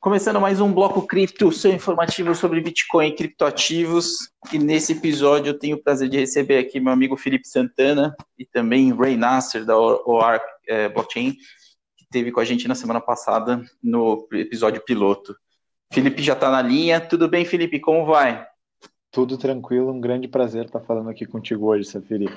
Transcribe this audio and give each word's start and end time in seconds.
Começando 0.00 0.40
mais 0.40 0.62
um 0.62 0.72
bloco 0.72 1.06
cripto, 1.06 1.52
seu 1.52 1.74
informativo 1.74 2.34
sobre 2.34 2.58
Bitcoin 2.62 3.08
e 3.08 3.14
criptoativos. 3.14 4.30
E 4.50 4.58
nesse 4.58 4.92
episódio 4.92 5.50
eu 5.50 5.58
tenho 5.58 5.76
o 5.76 5.82
prazer 5.82 6.08
de 6.08 6.16
receber 6.16 6.56
aqui 6.56 6.80
meu 6.80 6.90
amigo 6.90 7.18
Felipe 7.18 7.46
Santana 7.46 8.16
e 8.38 8.46
também 8.46 8.94
Ray 8.94 9.18
Nasser 9.18 9.62
da 9.62 9.78
OAR 9.78 10.40
é, 10.66 10.88
Blockchain, 10.88 11.34
que 11.34 12.04
esteve 12.04 12.32
com 12.32 12.40
a 12.40 12.46
gente 12.46 12.66
na 12.66 12.74
semana 12.74 12.98
passada 12.98 13.62
no 13.82 14.26
episódio 14.32 14.82
piloto. 14.82 15.36
Felipe 15.92 16.22
já 16.22 16.32
está 16.32 16.50
na 16.50 16.62
linha. 16.62 16.98
Tudo 16.98 17.28
bem, 17.28 17.44
Felipe? 17.44 17.78
Como 17.78 18.06
vai? 18.06 18.46
Tudo 19.10 19.36
tranquilo, 19.36 19.92
um 19.92 20.00
grande 20.00 20.26
prazer 20.26 20.64
estar 20.64 20.80
falando 20.80 21.10
aqui 21.10 21.26
contigo 21.26 21.66
hoje, 21.66 21.84
Safiri. 21.84 22.34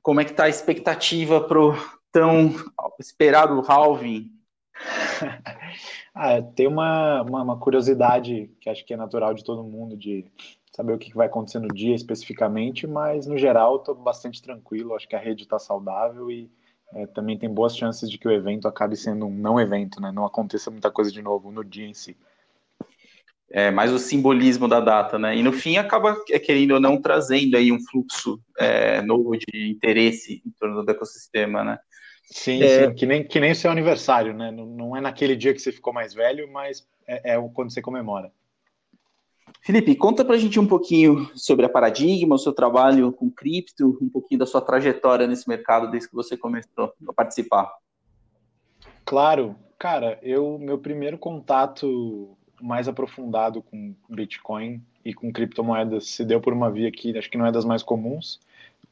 Como 0.00 0.18
é 0.18 0.24
que 0.24 0.30
está 0.30 0.44
a 0.44 0.48
expectativa 0.48 1.42
para 1.42 1.60
o 1.60 1.76
tão 2.10 2.54
esperado 2.98 3.62
halving 3.68 4.30
ah, 6.14 6.42
tem 6.42 6.66
uma, 6.66 7.22
uma, 7.22 7.42
uma, 7.42 7.58
curiosidade 7.58 8.50
que 8.60 8.68
acho 8.68 8.84
que 8.84 8.94
é 8.94 8.96
natural 8.96 9.34
de 9.34 9.44
todo 9.44 9.62
mundo 9.62 9.96
de 9.96 10.24
saber 10.74 10.94
o 10.94 10.98
que 10.98 11.14
vai 11.14 11.26
acontecer 11.26 11.60
no 11.60 11.68
dia 11.68 11.94
especificamente, 11.94 12.86
mas 12.86 13.26
no 13.26 13.36
geral 13.36 13.76
estou 13.76 13.94
bastante 13.94 14.42
tranquilo, 14.42 14.94
acho 14.94 15.08
que 15.08 15.16
a 15.16 15.20
rede 15.20 15.42
está 15.42 15.58
saudável 15.58 16.30
e 16.30 16.50
é, 16.94 17.06
também 17.06 17.38
tem 17.38 17.52
boas 17.52 17.76
chances 17.76 18.10
de 18.10 18.18
que 18.18 18.28
o 18.28 18.32
evento 18.32 18.68
acabe 18.68 18.96
sendo 18.96 19.26
um 19.26 19.34
não 19.34 19.58
evento, 19.58 20.00
né? 20.00 20.12
Não 20.12 20.24
aconteça 20.24 20.70
muita 20.70 20.90
coisa 20.90 21.10
de 21.10 21.22
novo 21.22 21.50
no 21.50 21.64
dia 21.64 21.86
em 21.86 21.94
si. 21.94 22.16
É, 23.50 23.70
mais 23.70 23.92
o 23.92 23.98
simbolismo 23.98 24.66
da 24.66 24.80
data, 24.80 25.18
né? 25.18 25.36
E 25.36 25.42
no 25.42 25.52
fim 25.52 25.76
acaba, 25.76 26.16
é, 26.30 26.38
querendo 26.38 26.72
ou 26.72 26.80
não, 26.80 27.00
trazendo 27.00 27.56
aí 27.56 27.70
um 27.70 27.80
fluxo 27.80 28.40
é, 28.58 29.02
novo 29.02 29.36
de 29.36 29.70
interesse 29.70 30.42
em 30.44 30.50
torno 30.58 30.82
do 30.82 30.90
ecossistema, 30.90 31.62
né? 31.64 31.78
Sim, 32.22 32.62
é... 32.62 32.86
sim, 32.86 32.94
que 32.94 33.06
nem, 33.06 33.24
que 33.24 33.40
nem 33.40 33.52
o 33.52 33.56
seu 33.56 33.70
aniversário, 33.70 34.32
né? 34.32 34.50
Não, 34.50 34.66
não 34.66 34.96
é 34.96 35.00
naquele 35.00 35.36
dia 35.36 35.52
que 35.52 35.60
você 35.60 35.72
ficou 35.72 35.92
mais 35.92 36.14
velho, 36.14 36.50
mas 36.50 36.86
é, 37.06 37.34
é 37.34 37.48
quando 37.52 37.72
você 37.72 37.82
comemora. 37.82 38.32
Felipe, 39.60 39.94
conta 39.94 40.24
pra 40.24 40.36
gente 40.36 40.58
um 40.58 40.66
pouquinho 40.66 41.30
sobre 41.36 41.64
a 41.64 41.68
Paradigma, 41.68 42.34
o 42.34 42.38
seu 42.38 42.52
trabalho 42.52 43.12
com 43.12 43.30
cripto, 43.30 43.96
um 44.00 44.08
pouquinho 44.08 44.40
da 44.40 44.46
sua 44.46 44.60
trajetória 44.60 45.26
nesse 45.26 45.48
mercado 45.48 45.90
desde 45.90 46.08
que 46.08 46.14
você 46.14 46.36
começou 46.36 46.92
a 47.08 47.12
participar. 47.12 47.72
Claro, 49.04 49.54
cara, 49.78 50.18
eu 50.22 50.58
meu 50.58 50.78
primeiro 50.78 51.18
contato 51.18 52.36
mais 52.60 52.88
aprofundado 52.88 53.62
com 53.62 53.94
Bitcoin 54.08 54.82
e 55.04 55.12
com 55.12 55.32
criptomoedas 55.32 56.08
se 56.08 56.24
deu 56.24 56.40
por 56.40 56.52
uma 56.52 56.70
via 56.70 56.90
que 56.90 57.16
acho 57.16 57.30
que 57.30 57.38
não 57.38 57.46
é 57.46 57.52
das 57.52 57.64
mais 57.64 57.82
comuns, 57.82 58.40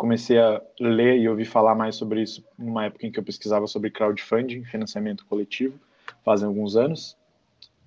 comecei 0.01 0.39
a 0.39 0.63
ler 0.81 1.19
e 1.19 1.29
ouvir 1.29 1.45
falar 1.45 1.75
mais 1.75 1.95
sobre 1.95 2.23
isso 2.23 2.43
numa 2.59 2.87
época 2.87 3.07
em 3.07 3.13
que 3.13 3.19
eu 3.19 3.23
pesquisava 3.23 3.67
sobre 3.67 3.91
crowdfunding, 3.91 4.65
financiamento 4.65 5.27
coletivo, 5.27 5.79
fazem 6.25 6.49
alguns 6.49 6.75
anos. 6.75 7.19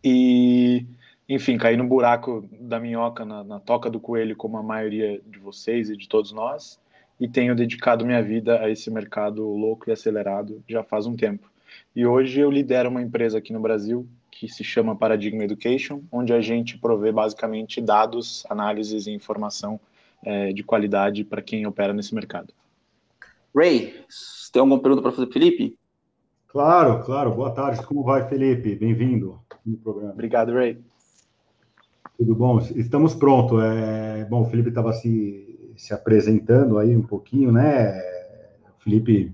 E, 0.03 0.85
enfim, 1.27 1.57
caí 1.57 1.75
no 1.75 1.87
buraco 1.87 2.47
da 2.51 2.79
minhoca, 2.79 3.25
na, 3.25 3.43
na 3.43 3.59
toca 3.59 3.89
do 3.89 3.99
coelho, 3.99 4.35
como 4.35 4.57
a 4.57 4.61
maioria 4.61 5.19
de 5.25 5.39
vocês 5.39 5.89
e 5.89 5.97
de 5.97 6.07
todos 6.07 6.31
nós, 6.31 6.79
e 7.19 7.27
tenho 7.27 7.55
dedicado 7.55 8.05
minha 8.05 8.21
vida 8.21 8.59
a 8.59 8.69
esse 8.69 8.91
mercado 8.91 9.43
louco 9.43 9.89
e 9.89 9.91
acelerado 9.91 10.63
já 10.69 10.83
faz 10.83 11.07
um 11.07 11.15
tempo. 11.15 11.49
E 11.95 12.05
hoje 12.05 12.39
eu 12.39 12.51
lidero 12.51 12.91
uma 12.91 13.01
empresa 13.01 13.39
aqui 13.39 13.51
no 13.51 13.59
Brasil 13.59 14.07
que 14.29 14.47
se 14.47 14.63
chama 14.63 14.95
Paradigma 14.95 15.43
Education, 15.43 16.01
onde 16.11 16.31
a 16.31 16.41
gente 16.41 16.77
provê 16.77 17.11
basicamente 17.11 17.81
dados, 17.81 18.45
análises 18.51 19.07
e 19.07 19.11
informação 19.11 19.79
é, 20.25 20.53
de 20.53 20.63
qualidade 20.63 21.23
para 21.23 21.41
quem 21.41 21.65
opera 21.65 21.93
nesse 21.93 22.13
mercado. 22.13 22.53
Ray, 23.55 23.93
você 24.09 24.51
tem 24.51 24.59
alguma 24.59 24.81
pergunta 24.81 25.01
para 25.01 25.11
fazer 25.11 25.27
para 25.27 25.33
Felipe? 25.33 25.77
Claro, 26.47 27.03
claro. 27.03 27.33
Boa 27.33 27.51
tarde. 27.51 27.85
Como 27.85 28.03
vai, 28.03 28.27
Felipe? 28.27 28.75
Bem-vindo 28.75 29.39
no 29.65 29.77
programa. 29.77 30.13
Obrigado, 30.13 30.53
Ray. 30.53 30.79
Tudo 32.17 32.35
bom? 32.35 32.59
Estamos 32.75 33.15
prontos. 33.15 33.61
É... 33.63 34.25
Bom, 34.25 34.41
o 34.41 34.45
Felipe 34.45 34.69
estava 34.69 34.93
se, 34.93 35.73
se 35.75 35.93
apresentando 35.93 36.77
aí 36.77 36.95
um 36.95 37.01
pouquinho, 37.01 37.51
né? 37.51 37.99
Felipe, 38.79 39.33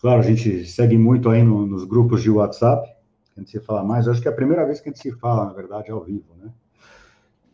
claro, 0.00 0.20
a 0.20 0.22
gente 0.22 0.64
segue 0.64 0.96
muito 0.96 1.28
aí 1.28 1.42
no, 1.42 1.66
nos 1.66 1.84
grupos 1.84 2.22
de 2.22 2.30
WhatsApp, 2.30 2.88
a 3.36 3.40
gente 3.40 3.50
se 3.50 3.60
fala 3.60 3.82
mais. 3.82 4.06
Eu 4.06 4.12
acho 4.12 4.22
que 4.22 4.28
é 4.28 4.30
a 4.30 4.34
primeira 4.34 4.64
vez 4.64 4.80
que 4.80 4.88
a 4.88 4.92
gente 4.92 5.02
se 5.02 5.12
fala, 5.12 5.46
na 5.46 5.52
verdade, 5.52 5.90
ao 5.90 6.04
vivo, 6.04 6.34
né? 6.36 6.50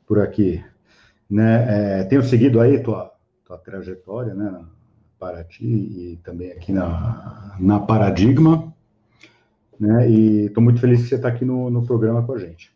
Por 0.06 0.20
aqui. 0.20 0.62
Né? 1.30 2.00
É, 2.00 2.04
tenho 2.04 2.22
seguido 2.22 2.60
aí 2.60 2.82
tua, 2.82 3.12
tua 3.44 3.58
trajetória, 3.58 4.34
né, 4.34 4.64
para 5.18 5.44
ti 5.44 5.64
e 5.64 6.20
também 6.22 6.52
aqui 6.52 6.72
na, 6.72 7.56
na 7.58 7.80
Paradigma, 7.80 8.74
né, 9.78 10.08
e 10.08 10.46
estou 10.46 10.62
muito 10.62 10.80
feliz 10.80 11.02
que 11.02 11.08
você 11.08 11.14
está 11.16 11.28
aqui 11.28 11.44
no, 11.44 11.70
no 11.70 11.84
programa 11.84 12.22
com 12.24 12.32
a 12.32 12.38
gente. 12.38 12.74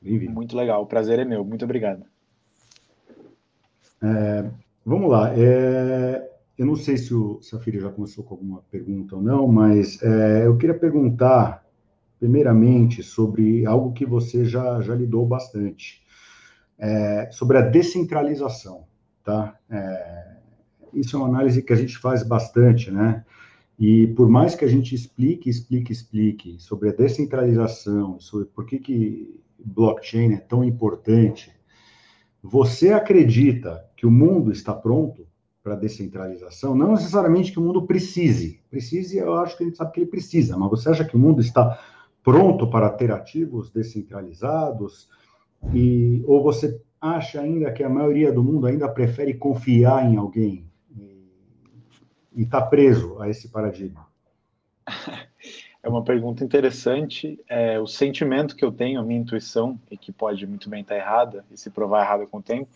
Bem-vindo. 0.00 0.32
Muito 0.32 0.56
legal, 0.56 0.82
o 0.82 0.86
prazer 0.86 1.18
é 1.18 1.24
meu, 1.24 1.44
muito 1.44 1.64
obrigado. 1.64 2.04
É, 4.02 4.44
vamos 4.84 5.10
lá, 5.10 5.32
é, 5.36 6.30
eu 6.56 6.66
não 6.66 6.76
sei 6.76 6.96
se 6.96 7.12
o 7.12 7.40
Safira 7.42 7.80
já 7.80 7.90
começou 7.90 8.22
com 8.22 8.34
alguma 8.34 8.62
pergunta 8.70 9.16
ou 9.16 9.22
não, 9.22 9.48
mas 9.48 10.00
é, 10.02 10.46
eu 10.46 10.56
queria 10.56 10.78
perguntar, 10.78 11.64
primeiramente, 12.20 13.02
sobre 13.02 13.66
algo 13.66 13.92
que 13.92 14.06
você 14.06 14.44
já, 14.44 14.80
já 14.80 14.94
lidou 14.94 15.26
bastante, 15.26 16.03
é, 16.78 17.28
sobre 17.30 17.58
a 17.58 17.62
descentralização, 17.62 18.84
tá? 19.22 19.58
É, 19.70 20.36
isso 20.92 21.16
é 21.16 21.18
uma 21.18 21.28
análise 21.28 21.62
que 21.62 21.72
a 21.72 21.76
gente 21.76 21.98
faz 21.98 22.22
bastante, 22.22 22.90
né? 22.90 23.24
E 23.78 24.06
por 24.08 24.28
mais 24.28 24.54
que 24.54 24.64
a 24.64 24.68
gente 24.68 24.94
explique, 24.94 25.50
explique, 25.50 25.92
explique 25.92 26.60
sobre 26.60 26.90
a 26.90 26.92
descentralização, 26.92 28.20
sobre 28.20 28.46
por 28.46 28.66
que, 28.66 28.78
que 28.78 29.40
blockchain 29.58 30.32
é 30.32 30.38
tão 30.38 30.62
importante, 30.62 31.52
você 32.42 32.92
acredita 32.92 33.84
que 33.96 34.06
o 34.06 34.10
mundo 34.10 34.52
está 34.52 34.72
pronto 34.72 35.26
para 35.62 35.74
descentralização? 35.74 36.74
Não 36.74 36.92
necessariamente 36.92 37.50
que 37.50 37.58
o 37.58 37.62
mundo 37.62 37.86
precise. 37.86 38.60
Precise, 38.70 39.16
eu 39.16 39.34
acho 39.34 39.56
que 39.56 39.64
a 39.64 39.66
gente 39.66 39.78
sabe 39.78 39.92
que 39.92 40.00
ele 40.00 40.10
precisa, 40.10 40.56
mas 40.56 40.70
você 40.70 40.90
acha 40.90 41.04
que 41.04 41.16
o 41.16 41.18
mundo 41.18 41.40
está 41.40 41.80
pronto 42.22 42.68
para 42.68 42.90
ter 42.90 43.10
ativos 43.10 43.70
descentralizados? 43.70 45.08
E, 45.72 46.22
ou 46.26 46.42
você 46.42 46.80
acha 47.00 47.40
ainda 47.40 47.72
que 47.72 47.82
a 47.82 47.88
maioria 47.88 48.32
do 48.32 48.42
mundo 48.42 48.66
ainda 48.66 48.88
prefere 48.88 49.34
confiar 49.34 50.10
em 50.10 50.16
alguém 50.16 50.64
e 52.34 52.42
está 52.42 52.60
preso 52.60 53.20
a 53.20 53.28
esse 53.28 53.48
paradigma? 53.48 54.06
É 55.82 55.88
uma 55.88 56.02
pergunta 56.02 56.42
interessante. 56.42 57.38
É, 57.46 57.78
o 57.78 57.86
sentimento 57.86 58.56
que 58.56 58.64
eu 58.64 58.72
tenho, 58.72 58.98
a 58.98 59.02
minha 59.02 59.20
intuição, 59.20 59.78
e 59.90 59.98
que 59.98 60.10
pode 60.10 60.46
muito 60.46 60.70
bem 60.70 60.80
estar 60.80 60.96
errada 60.96 61.44
e 61.50 61.58
se 61.58 61.68
provar 61.68 62.02
errada 62.02 62.26
com 62.26 62.38
o 62.38 62.42
tempo, 62.42 62.70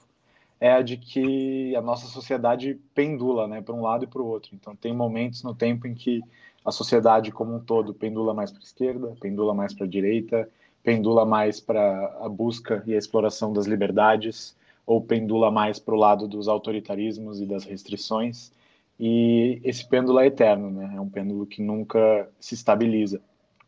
é 0.60 0.72
a 0.72 0.82
de 0.82 0.98
que 0.98 1.74
a 1.74 1.80
nossa 1.80 2.06
sociedade 2.06 2.78
pendula 2.94 3.48
né, 3.48 3.62
para 3.62 3.74
um 3.74 3.80
lado 3.80 4.04
e 4.04 4.06
para 4.06 4.20
o 4.20 4.26
outro. 4.26 4.50
Então, 4.54 4.76
tem 4.76 4.92
momentos 4.92 5.42
no 5.42 5.54
tempo 5.54 5.86
em 5.86 5.94
que 5.94 6.20
a 6.62 6.70
sociedade 6.70 7.32
como 7.32 7.54
um 7.54 7.60
todo 7.60 7.94
pendula 7.94 8.34
mais 8.34 8.50
para 8.50 8.60
a 8.60 8.64
esquerda, 8.64 9.16
pendula 9.18 9.54
mais 9.54 9.72
para 9.72 9.86
a 9.86 9.88
direita, 9.88 10.46
pendula 10.88 11.26
mais 11.26 11.60
para 11.60 12.16
a 12.18 12.30
busca 12.30 12.82
e 12.86 12.94
a 12.94 12.96
exploração 12.96 13.52
das 13.52 13.66
liberdades, 13.66 14.56
ou 14.86 15.02
pendula 15.02 15.50
mais 15.50 15.78
para 15.78 15.94
o 15.94 15.98
lado 15.98 16.26
dos 16.26 16.48
autoritarismos 16.48 17.42
e 17.42 17.44
das 17.44 17.64
restrições. 17.64 18.50
E 18.98 19.60
esse 19.62 19.86
pêndulo 19.86 20.18
é 20.18 20.28
eterno, 20.28 20.70
né? 20.70 20.94
É 20.96 20.98
um 20.98 21.10
pêndulo 21.10 21.44
que 21.44 21.60
nunca 21.60 22.26
se 22.40 22.54
estabiliza. 22.54 23.20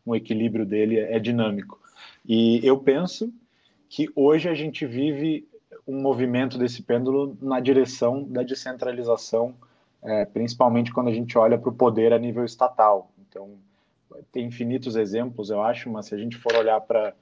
O 0.03 0.15
equilíbrio 0.15 0.65
dele 0.65 0.97
é 0.97 1.19
dinâmico. 1.19 1.79
E 2.27 2.59
eu 2.65 2.79
penso 2.79 3.31
que 3.87 4.09
hoje 4.15 4.49
a 4.49 4.55
gente 4.55 4.83
vive 4.87 5.47
um 5.87 6.01
movimento 6.01 6.57
desse 6.57 6.81
pêndulo 6.81 7.37
na 7.39 7.59
direção 7.59 8.23
da 8.23 8.41
descentralização, 8.41 9.53
é, 10.01 10.25
principalmente 10.25 10.91
quando 10.91 11.09
a 11.09 11.13
gente 11.13 11.37
olha 11.37 11.59
para 11.59 11.69
o 11.69 11.73
poder 11.73 12.13
a 12.13 12.17
nível 12.17 12.43
estatal. 12.43 13.11
Então, 13.29 13.51
tem 14.31 14.47
infinitos 14.47 14.95
exemplos, 14.95 15.51
eu 15.51 15.61
acho, 15.61 15.87
mas 15.87 16.07
se 16.07 16.15
a 16.15 16.17
gente 16.17 16.35
for 16.35 16.55
olhar 16.55 16.81
para 16.81 17.13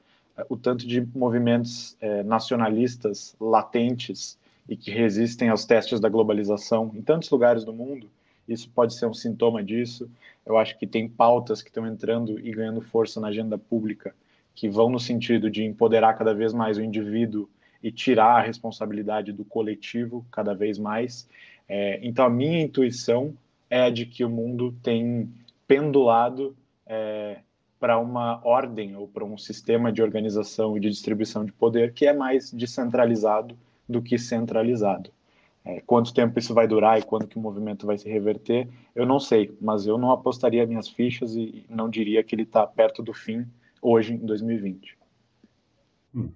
o 0.48 0.56
tanto 0.56 0.88
de 0.88 1.02
movimentos 1.16 1.98
é, 2.00 2.24
nacionalistas 2.24 3.36
latentes 3.40 4.38
e 4.68 4.78
que 4.78 4.92
resistem 4.92 5.50
aos 5.50 5.66
testes 5.66 6.00
da 6.00 6.10
globalização 6.10 6.92
em 6.96 7.02
tantos 7.02 7.30
lugares 7.30 7.64
do 7.64 7.74
mundo, 7.74 8.10
isso 8.48 8.70
pode 8.70 8.94
ser 8.96 9.06
um 9.06 9.14
sintoma 9.14 9.64
disso. 9.64 10.10
Eu 10.46 10.58
acho 10.58 10.78
que 10.78 10.88
tem 10.88 11.08
pautas 11.08 11.62
que 11.62 11.70
estão 11.70 11.86
entrando 11.86 12.40
e 12.40 12.52
ganhando 12.52 12.82
força 12.82 13.20
na 13.20 13.28
agenda 13.28 13.58
pública 13.58 14.14
que 14.56 14.68
vão 14.68 14.90
no 14.90 15.00
sentido 15.00 15.50
de 15.50 15.64
empoderar 15.64 16.16
cada 16.16 16.34
vez 16.34 16.54
mais 16.54 16.78
o 16.78 16.82
indivíduo 16.82 17.50
e 17.82 17.92
tirar 17.92 18.40
a 18.40 18.42
responsabilidade 18.42 19.32
do 19.32 19.46
coletivo 19.46 20.26
cada 20.30 20.54
vez 20.54 20.78
mais. 20.78 21.28
É, 21.68 21.98
então, 22.04 22.26
a 22.26 22.30
minha 22.30 22.60
intuição 22.60 23.34
é 23.70 23.90
de 23.90 24.06
que 24.06 24.26
o 24.26 24.30
mundo 24.30 24.76
tem 24.84 25.32
pendulado 25.66 26.56
é, 26.86 27.38
para 27.80 27.98
uma 27.98 28.42
ordem 28.46 28.96
ou 28.96 29.08
para 29.08 29.24
um 29.24 29.38
sistema 29.38 29.92
de 29.92 30.02
organização 30.02 30.76
e 30.76 30.80
de 30.80 30.90
distribuição 30.90 31.46
de 31.46 31.54
poder 31.54 31.94
que 31.94 32.06
é 32.06 32.14
mais 32.14 32.52
descentralizado 32.52 33.58
do 33.88 34.02
que 34.02 34.18
centralizado. 34.18 35.12
É, 35.64 35.82
quanto 35.82 36.14
tempo 36.14 36.40
isso 36.40 36.54
vai 36.54 36.68
durar 36.68 37.00
e 37.00 37.04
quando 37.04 37.28
que 37.28 37.38
o 37.38 37.42
movimento 37.42 37.86
vai 37.86 37.98
se 37.98 38.10
reverter, 38.10 38.68
eu 38.96 39.06
não 39.06 39.20
sei, 39.20 39.56
mas 39.62 39.86
eu 39.86 39.98
não 39.98 40.12
apostaria 40.12 40.66
minhas 40.66 40.88
fichas 40.88 41.36
e 41.36 41.66
não 41.70 41.90
diria 41.90 42.24
que 42.24 42.34
ele 42.34 42.44
está 42.44 42.66
perto 42.66 43.04
do 43.04 43.14
fim 43.14 43.46
hoje, 43.82 44.14
em 44.14 44.26
2020. 44.26 44.98
Hum. 46.16 46.30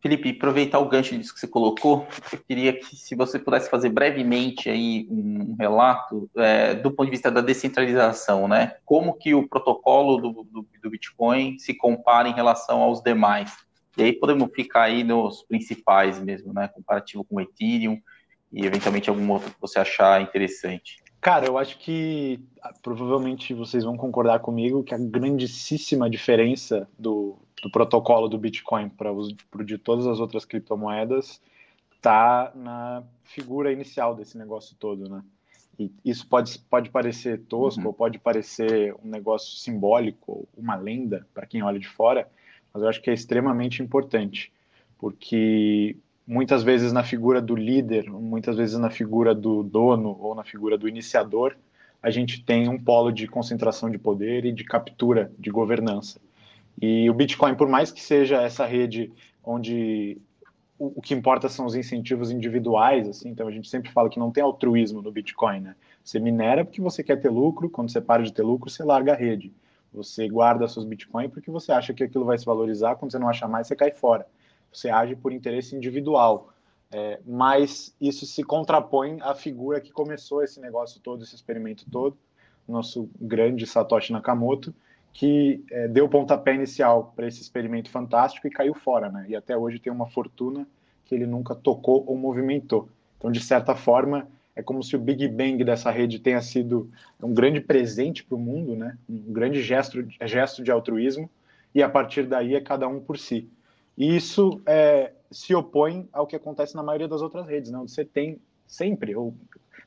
Felipe, 0.00 0.30
aproveitar 0.30 0.78
o 0.78 0.88
gancho 0.88 1.16
disso 1.18 1.34
que 1.34 1.40
você 1.40 1.48
colocou, 1.48 2.06
eu 2.32 2.38
queria 2.46 2.72
que 2.72 2.94
se 2.94 3.16
você 3.16 3.38
pudesse 3.38 3.68
fazer 3.68 3.88
brevemente 3.88 4.70
aí 4.70 5.08
um 5.10 5.56
relato 5.58 6.30
é, 6.36 6.74
do 6.74 6.92
ponto 6.92 7.06
de 7.06 7.12
vista 7.12 7.30
da 7.30 7.40
descentralização, 7.40 8.46
né? 8.46 8.76
Como 8.84 9.14
que 9.14 9.34
o 9.34 9.48
protocolo 9.48 10.18
do, 10.18 10.44
do, 10.44 10.66
do, 10.82 10.90
Bitcoin 10.90 11.58
se 11.58 11.74
compara 11.74 12.28
em 12.28 12.32
relação 12.32 12.80
aos 12.80 13.02
demais? 13.02 13.56
E 13.96 14.04
aí 14.04 14.12
podemos 14.12 14.48
ficar 14.54 14.82
aí 14.82 15.02
nos 15.02 15.42
principais 15.42 16.20
mesmo, 16.20 16.52
né? 16.52 16.68
Comparativo 16.68 17.24
com 17.24 17.36
o 17.36 17.40
Ethereum 17.40 18.00
e 18.52 18.64
eventualmente 18.64 19.10
algum 19.10 19.28
outro 19.32 19.50
que 19.50 19.60
você 19.60 19.80
achar 19.80 20.22
interessante. 20.22 21.02
Cara, 21.20 21.46
eu 21.46 21.58
acho 21.58 21.78
que 21.78 22.40
ah, 22.62 22.72
provavelmente 22.82 23.52
vocês 23.52 23.84
vão 23.84 23.96
concordar 23.96 24.38
comigo 24.38 24.84
que 24.84 24.94
a 24.94 24.98
grandíssima 24.98 26.08
diferença 26.08 26.88
do, 26.98 27.36
do 27.62 27.70
protocolo 27.70 28.28
do 28.28 28.38
Bitcoin 28.38 28.88
para 28.88 29.12
o 29.12 29.28
de 29.64 29.78
todas 29.78 30.06
as 30.06 30.20
outras 30.20 30.44
criptomoedas 30.44 31.40
está 31.96 32.52
na 32.54 33.02
figura 33.24 33.72
inicial 33.72 34.14
desse 34.14 34.38
negócio 34.38 34.76
todo, 34.78 35.08
né? 35.08 35.22
E 35.78 35.92
isso 36.04 36.26
pode, 36.26 36.58
pode 36.58 36.90
parecer 36.90 37.40
tosco, 37.42 37.80
uhum. 37.80 37.88
ou 37.88 37.92
pode 37.92 38.18
parecer 38.18 38.94
um 39.04 39.08
negócio 39.08 39.56
simbólico, 39.58 40.48
uma 40.56 40.74
lenda 40.74 41.26
para 41.32 41.46
quem 41.46 41.62
olha 41.62 41.78
de 41.78 41.88
fora, 41.88 42.28
mas 42.72 42.82
eu 42.82 42.88
acho 42.88 43.00
que 43.00 43.10
é 43.10 43.14
extremamente 43.14 43.80
importante, 43.82 44.52
porque 44.98 45.96
muitas 46.28 46.62
vezes 46.62 46.92
na 46.92 47.02
figura 47.02 47.40
do 47.40 47.56
líder, 47.56 48.10
muitas 48.10 48.54
vezes 48.54 48.78
na 48.78 48.90
figura 48.90 49.34
do 49.34 49.62
dono 49.62 50.14
ou 50.20 50.34
na 50.34 50.44
figura 50.44 50.76
do 50.76 50.86
iniciador, 50.86 51.56
a 52.02 52.10
gente 52.10 52.44
tem 52.44 52.68
um 52.68 52.78
polo 52.78 53.10
de 53.10 53.26
concentração 53.26 53.90
de 53.90 53.96
poder 53.96 54.44
e 54.44 54.52
de 54.52 54.62
captura 54.62 55.32
de 55.38 55.50
governança. 55.50 56.20
E 56.80 57.08
o 57.08 57.14
Bitcoin, 57.14 57.54
por 57.54 57.66
mais 57.66 57.90
que 57.90 58.02
seja 58.02 58.42
essa 58.42 58.66
rede 58.66 59.10
onde 59.42 60.18
o, 60.78 61.00
que 61.00 61.14
importa 61.14 61.48
são 61.48 61.64
os 61.64 61.74
incentivos 61.74 62.30
individuais, 62.30 63.08
assim, 63.08 63.30
então 63.30 63.48
a 63.48 63.50
gente 63.50 63.66
sempre 63.66 63.90
fala 63.90 64.10
que 64.10 64.18
não 64.18 64.30
tem 64.30 64.44
altruísmo 64.44 65.00
no 65.00 65.10
Bitcoin, 65.10 65.60
né? 65.60 65.76
Você 66.04 66.20
minera 66.20 66.62
porque 66.62 66.80
você 66.80 67.02
quer 67.02 67.16
ter 67.16 67.30
lucro, 67.30 67.70
quando 67.70 67.90
você 67.90 68.02
para 68.02 68.22
de 68.22 68.34
ter 68.34 68.42
lucro, 68.42 68.70
você 68.70 68.84
larga 68.84 69.14
a 69.14 69.16
rede. 69.16 69.50
Você 69.94 70.28
guarda 70.28 70.68
seus 70.68 70.84
Bitcoin 70.84 71.30
porque 71.30 71.50
você 71.50 71.72
acha 71.72 71.94
que 71.94 72.04
aquilo 72.04 72.26
vai 72.26 72.36
se 72.36 72.44
valorizar, 72.44 72.96
quando 72.96 73.12
você 73.12 73.18
não 73.18 73.30
achar 73.30 73.48
mais, 73.48 73.66
você 73.66 73.74
cai 73.74 73.90
fora. 73.90 74.26
Você 74.72 74.90
age 74.90 75.16
por 75.16 75.32
interesse 75.32 75.74
individual. 75.74 76.52
É, 76.90 77.20
mas 77.26 77.94
isso 78.00 78.24
se 78.24 78.42
contrapõe 78.42 79.18
à 79.20 79.34
figura 79.34 79.80
que 79.80 79.92
começou 79.92 80.42
esse 80.42 80.58
negócio 80.58 81.00
todo, 81.00 81.22
esse 81.22 81.34
experimento 81.34 81.84
todo, 81.90 82.16
nosso 82.66 83.10
grande 83.20 83.66
Satoshi 83.66 84.12
Nakamoto, 84.12 84.74
que 85.12 85.62
é, 85.70 85.88
deu 85.88 86.06
o 86.06 86.08
pontapé 86.08 86.54
inicial 86.54 87.12
para 87.14 87.26
esse 87.26 87.42
experimento 87.42 87.90
fantástico 87.90 88.46
e 88.46 88.50
caiu 88.50 88.74
fora, 88.74 89.10
né? 89.10 89.26
E 89.28 89.36
até 89.36 89.56
hoje 89.56 89.78
tem 89.78 89.92
uma 89.92 90.06
fortuna 90.06 90.66
que 91.04 91.14
ele 91.14 91.26
nunca 91.26 91.54
tocou 91.54 92.04
ou 92.06 92.16
movimentou. 92.16 92.88
Então, 93.18 93.30
de 93.30 93.40
certa 93.40 93.74
forma, 93.74 94.28
é 94.54 94.62
como 94.62 94.82
se 94.82 94.96
o 94.96 94.98
Big 94.98 95.28
Bang 95.28 95.62
dessa 95.64 95.90
rede 95.90 96.18
tenha 96.18 96.40
sido 96.40 96.90
um 97.22 97.32
grande 97.32 97.60
presente 97.60 98.24
para 98.24 98.36
o 98.36 98.40
mundo, 98.40 98.76
né? 98.76 98.96
Um 99.08 99.32
grande 99.32 99.62
gesto, 99.62 100.06
gesto 100.24 100.62
de 100.62 100.70
altruísmo 100.70 101.28
e 101.74 101.82
a 101.82 101.88
partir 101.88 102.26
daí 102.26 102.54
é 102.54 102.60
cada 102.60 102.88
um 102.88 103.00
por 103.00 103.18
si. 103.18 103.48
E 103.98 104.14
isso 104.14 104.60
é, 104.64 105.12
se 105.28 105.52
opõe 105.56 106.08
ao 106.12 106.24
que 106.24 106.36
acontece 106.36 106.76
na 106.76 106.84
maioria 106.84 107.08
das 107.08 107.20
outras 107.20 107.48
redes, 107.48 107.72
né? 107.72 107.78
Onde 107.78 107.90
você 107.90 108.04
tem 108.04 108.38
sempre, 108.64 109.16
ou 109.16 109.34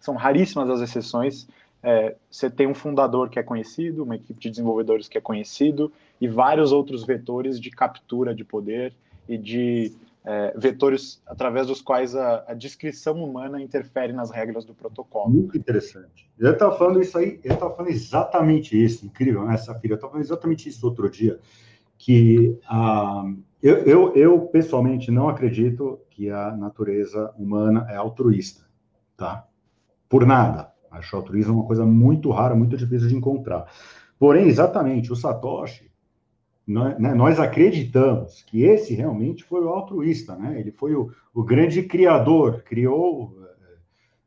são 0.02 0.16
raríssimas 0.16 0.70
as 0.70 0.82
exceções, 0.82 1.48
é, 1.82 2.16
você 2.30 2.50
tem 2.50 2.68
um 2.68 2.76
fundador 2.76 3.30
que 3.30 3.40
é 3.40 3.44
conhecido, 3.44 4.04
uma 4.04 4.18
equipe 4.18 4.38
de 4.38 4.50
desenvolvedores 4.50 5.08
que 5.08 5.18
é 5.18 5.22
conhecido 5.22 5.94
e 6.20 6.28
vários 6.28 6.74
outros 6.74 7.06
vetores 7.06 7.58
de 7.58 7.72
captura 7.72 8.36
de 8.36 8.44
poder 8.44 8.94
e 9.30 9.38
de 9.38 9.94
é, 10.26 10.54
vetores 10.58 11.22
através 11.26 11.68
dos 11.68 11.82
quais 11.82 12.14
a, 12.14 12.44
a, 12.48 12.54
descrição 12.54 13.24
humana 13.24 13.62
interfere 13.62 14.12
nas 14.12 14.30
regras 14.30 14.66
do 14.66 14.74
protocolo. 14.74 15.30
Muito 15.30 15.58
interessante. 15.58 16.30
Eu 16.38 16.52
estava 16.52 16.78
falando 16.78 17.02
isso 17.02 17.18
aí, 17.18 17.40
eu 17.44 17.54
estava 17.54 17.74
falando 17.74 17.92
exatamente 17.92 18.84
isso, 18.84 19.06
incrível, 19.06 19.46
né, 19.46 19.58
Safira? 19.58 19.94
Eu 19.94 19.96
estava 19.96 20.12
falando 20.12 20.26
exatamente 20.26 20.68
isso 20.68 20.86
outro 20.86 21.10
dia, 21.10 21.40
que 21.98 22.60
ah, 22.66 23.24
eu, 23.62 23.78
eu, 23.86 24.16
eu, 24.16 24.42
pessoalmente 24.48 25.12
não 25.12 25.30
acredito 25.30 26.00
que 26.10 26.30
a 26.30 26.56
natureza 26.56 27.32
humana 27.38 27.86
é 27.90 27.96
altruísta, 27.96 28.66
tá? 29.16 29.48
Por 30.10 30.26
nada. 30.26 30.72
Acho 30.90 31.16
altruísmo 31.16 31.54
uma 31.54 31.66
coisa 31.66 31.86
muito 31.86 32.32
rara, 32.32 32.56
muito 32.56 32.76
difícil 32.76 33.08
de 33.08 33.16
encontrar. 33.16 33.72
Porém, 34.20 34.48
exatamente, 34.48 35.12
o 35.12 35.16
Satoshi, 35.16 35.92
nós, 36.68 37.00
né, 37.00 37.14
nós 37.14 37.40
acreditamos 37.40 38.44
que 38.44 38.64
esse 38.64 38.94
realmente 38.94 39.44
foi 39.44 39.64
o 39.64 39.70
altruísta, 39.70 40.36
né? 40.36 40.60
Ele 40.60 40.72
foi 40.72 40.96
o, 40.96 41.12
o 41.34 41.44
grande 41.44 41.84
criador, 41.84 42.64
criou, 42.64 43.38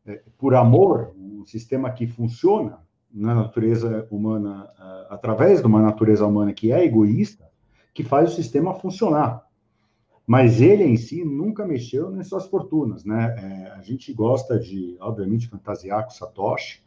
é, 0.07 0.13
é, 0.13 0.23
por 0.39 0.55
amor, 0.55 1.13
um 1.17 1.45
sistema 1.45 1.91
que 1.91 2.07
funciona 2.07 2.79
na 3.13 3.35
natureza 3.35 4.09
humana, 4.11 4.69
através 5.09 5.61
de 5.61 5.67
uma 5.67 5.81
natureza 5.81 6.27
humana 6.27 6.53
que 6.53 6.73
é 6.73 6.85
egoísta, 6.85 7.45
que 7.95 8.05
faz 8.05 8.33
o 8.33 8.35
sistema 8.35 8.75
funcionar 8.75 9.45
mas 10.27 10.61
ele 10.61 10.85
em 10.85 10.97
si 10.97 11.25
nunca 11.25 11.67
mexeu 11.67 12.11
nas 12.11 12.29
suas 12.29 12.47
fortunas, 12.47 13.05
né? 13.05 13.35
É, 13.39 13.73
a 13.73 13.83
gente 13.83 14.13
gosta 14.13 14.59
de, 14.59 14.97
obviamente, 15.01 15.49
fantasiar 15.49 16.05
com 16.05 16.11
Satoshi, 16.11 16.83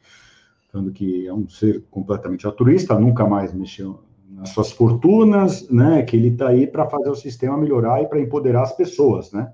falando 0.71 0.92
que 0.92 1.27
é 1.27 1.33
um 1.33 1.48
ser 1.48 1.83
completamente 1.92 2.45
altruísta, 2.45 3.00
nunca 3.00 3.27
mais 3.27 3.54
mexeu 3.54 4.04
nas 4.30 4.50
suas 4.50 4.71
fortunas, 4.71 5.69
né? 5.69 6.01
Que 6.01 6.18
ele 6.18 6.30
está 6.30 6.50
aí 6.50 6.65
para 6.65 6.89
fazer 6.89 7.10
o 7.10 7.15
sistema 7.15 7.57
melhorar 7.57 8.01
e 8.01 8.07
para 8.07 8.19
empoderar 8.19 8.63
as 8.63 8.75
pessoas, 8.75 9.31
né? 9.31 9.53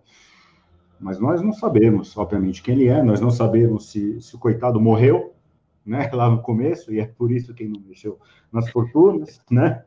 Mas 0.98 1.20
nós 1.20 1.42
não 1.42 1.52
sabemos, 1.52 2.16
obviamente, 2.16 2.64
quem 2.64 2.76
ele 2.76 2.88
é, 2.88 3.04
nós 3.04 3.20
não 3.20 3.32
sabemos 3.32 3.92
se, 3.92 4.22
se 4.22 4.34
o 4.36 4.40
coitado 4.40 4.80
morreu, 4.80 5.34
né? 5.86 6.10
Lá 6.14 6.30
no 6.30 6.42
começo, 6.42 6.94
e 6.94 7.02
é 7.02 7.06
por 7.06 7.34
isso 7.34 7.54
que 7.54 7.64
ele 7.64 7.74
não 7.74 7.82
mexeu 7.82 8.18
nas 8.50 8.70
fortunas, 8.70 9.42
né? 9.52 9.84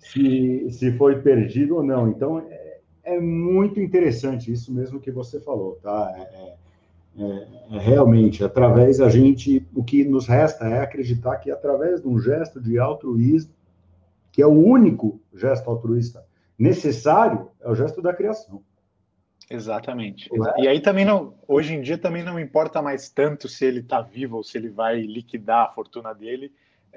Se, 0.00 0.68
se 0.70 0.92
foi 0.96 1.20
perdido 1.20 1.76
ou 1.76 1.82
não. 1.82 2.08
Então, 2.08 2.40
é, 2.40 2.80
é 3.04 3.20
muito 3.20 3.78
interessante 3.78 4.50
isso 4.50 4.72
mesmo 4.72 4.98
que 4.98 5.10
você 5.10 5.40
falou, 5.40 5.78
tá? 5.82 6.12
É, 6.16 6.20
é, 6.20 6.56
é, 7.18 7.76
é, 7.76 7.78
realmente, 7.78 8.42
através 8.42 9.00
a 9.00 9.08
gente, 9.08 9.66
o 9.74 9.84
que 9.84 10.04
nos 10.04 10.26
resta 10.26 10.66
é 10.66 10.80
acreditar 10.80 11.36
que 11.36 11.50
através 11.50 12.00
de 12.00 12.08
um 12.08 12.18
gesto 12.18 12.60
de 12.60 12.78
altruísmo, 12.78 13.52
que 14.32 14.40
é 14.40 14.46
o 14.46 14.50
único 14.50 15.20
gesto 15.34 15.68
altruísta 15.68 16.24
necessário, 16.58 17.48
é 17.60 17.70
o 17.70 17.74
gesto 17.74 18.00
da 18.00 18.14
criação. 18.14 18.62
Exatamente. 19.50 20.30
É? 20.32 20.62
E 20.62 20.68
aí 20.68 20.80
também 20.80 21.04
não, 21.04 21.34
hoje 21.48 21.74
em 21.74 21.80
dia 21.80 21.98
também 21.98 22.22
não 22.22 22.38
importa 22.38 22.80
mais 22.80 23.08
tanto 23.08 23.48
se 23.48 23.64
ele 23.64 23.80
está 23.80 24.00
vivo 24.00 24.36
ou 24.36 24.44
se 24.44 24.56
ele 24.56 24.68
vai 24.68 25.00
liquidar 25.00 25.66
a 25.66 25.72
fortuna 25.72 26.12
dele, 26.14 26.52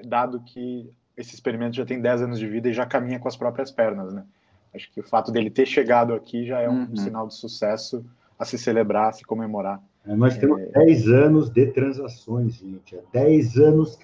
dado 0.06 0.40
que 0.42 0.92
esse 1.16 1.34
experimento 1.34 1.76
já 1.76 1.86
tem 1.86 2.02
10 2.02 2.24
anos 2.24 2.40
de 2.40 2.48
vida 2.48 2.70
e 2.70 2.74
já 2.74 2.86
caminha 2.86 3.20
com 3.20 3.28
as 3.28 3.38
próprias 3.38 3.72
pernas, 3.72 4.14
né? 4.14 4.26
Acho 4.74 4.92
que 4.92 5.00
o 5.00 5.04
fato 5.04 5.32
dele 5.32 5.50
ter 5.50 5.68
chegado 5.68 6.14
aqui 6.14 6.46
já 6.46 6.60
é 6.60 6.70
um 6.70 6.88
uhum. 6.90 6.96
sinal 6.96 7.28
de 7.28 7.36
sucesso 7.36 8.04
a 8.40 8.46
se 8.46 8.58
celebrar, 8.58 9.10
a 9.10 9.14
se 9.14 9.24
comemorar. 9.24 9.82
É, 10.06 10.16
nós 10.16 10.38
temos 10.38 10.60
é... 10.60 10.72
10 10.86 11.08
anos 11.08 11.50
de 11.50 11.68
transações, 11.68 12.56
gente. 12.56 12.96
É 12.96 13.04
10 13.14 13.58
anos 13.58 14.00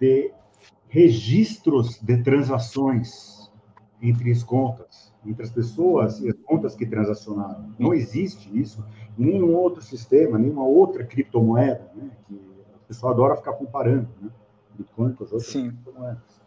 de 0.00 0.32
registros 0.88 2.00
de 2.00 2.22
transações 2.22 3.50
entre 4.00 4.30
as 4.30 4.44
contas, 4.44 5.12
entre 5.26 5.42
as 5.42 5.50
pessoas 5.50 6.20
e 6.20 6.28
as 6.28 6.36
contas 6.44 6.76
que 6.76 6.86
transacionaram. 6.86 7.74
Não 7.76 7.92
existe 7.92 8.48
isso 8.56 8.84
em 9.18 9.26
nenhum 9.26 9.54
outro 9.54 9.82
sistema, 9.82 10.38
nenhuma 10.38 10.64
outra 10.64 11.04
criptomoeda, 11.04 11.90
né? 11.96 12.10
Que 12.26 12.40
a 12.74 12.86
pessoa 12.86 13.12
adora 13.12 13.36
ficar 13.36 13.54
comparando, 13.54 14.08
né? 14.22 14.30
Outras 14.96 15.46
Sim. 15.46 15.70
criptomoedas 15.70 16.38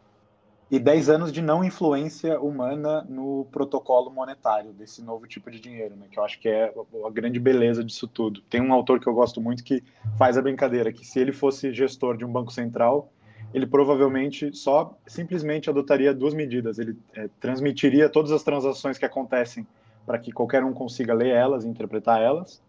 e 0.72 0.80
10 0.80 1.10
anos 1.10 1.34
de 1.34 1.42
não 1.42 1.66
influência 1.66 2.40
humana 2.40 3.06
no 3.10 3.46
protocolo 3.52 4.10
monetário 4.10 4.72
desse 4.72 5.04
novo 5.04 5.28
tipo 5.28 5.52
de 5.52 5.60
dinheiro, 5.60 5.98
né? 5.98 6.08
que 6.10 6.18
eu 6.18 6.24
acho 6.24 6.40
que 6.40 6.48
é 6.48 6.74
a 7.06 7.10
grande 7.10 7.42
beleza 7.42 7.84
disso 7.84 8.08
tudo. 8.08 8.40
Tem 8.44 8.62
um 8.62 8.72
autor 8.72 8.98
que 8.98 9.08
eu 9.08 9.14
gosto 9.14 9.42
muito 9.42 9.66
que 9.66 9.84
faz 10.18 10.38
a 10.38 10.42
brincadeira 10.42 10.94
que 10.94 11.06
se 11.06 11.20
ele 11.20 11.34
fosse 11.34 11.74
gestor 11.74 12.16
de 12.16 12.24
um 12.24 12.32
banco 12.32 12.54
central, 12.54 13.12
ele 13.54 13.68
provavelmente 13.68 14.56
só 14.56 14.98
simplesmente 15.06 15.70
adotaria 15.70 16.14
duas 16.14 16.34
medidas. 16.34 16.80
Ele 16.80 16.98
é, 17.14 17.30
transmitiria 17.42 18.08
todas 18.08 18.32
as 18.32 18.42
transações 18.42 18.98
que 18.98 19.04
acontecem 19.04 19.68
para 20.06 20.18
que 20.18 20.32
qualquer 20.32 20.64
um 20.64 20.72
consiga 20.72 21.14
ler 21.14 21.36
elas 21.36 21.66
e 21.66 21.68
interpretar 21.68 22.22
elas, 22.22 22.64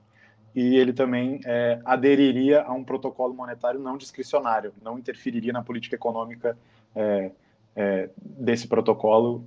e 0.55 0.77
ele 0.77 0.93
também 0.93 1.41
é, 1.45 1.81
aderiria 1.85 2.63
a 2.63 2.73
um 2.73 2.85
protocolo 2.85 3.35
monetário 3.35 3.81
não 3.81 3.97
discricionário, 3.97 4.73
não 4.83 4.99
interferiria 4.99 5.53
na 5.53 5.63
política 5.63 5.97
econômica 5.97 6.57
é, 6.95 7.31
é, 7.75 8.11
desse 8.17 8.69
protocolo, 8.69 9.47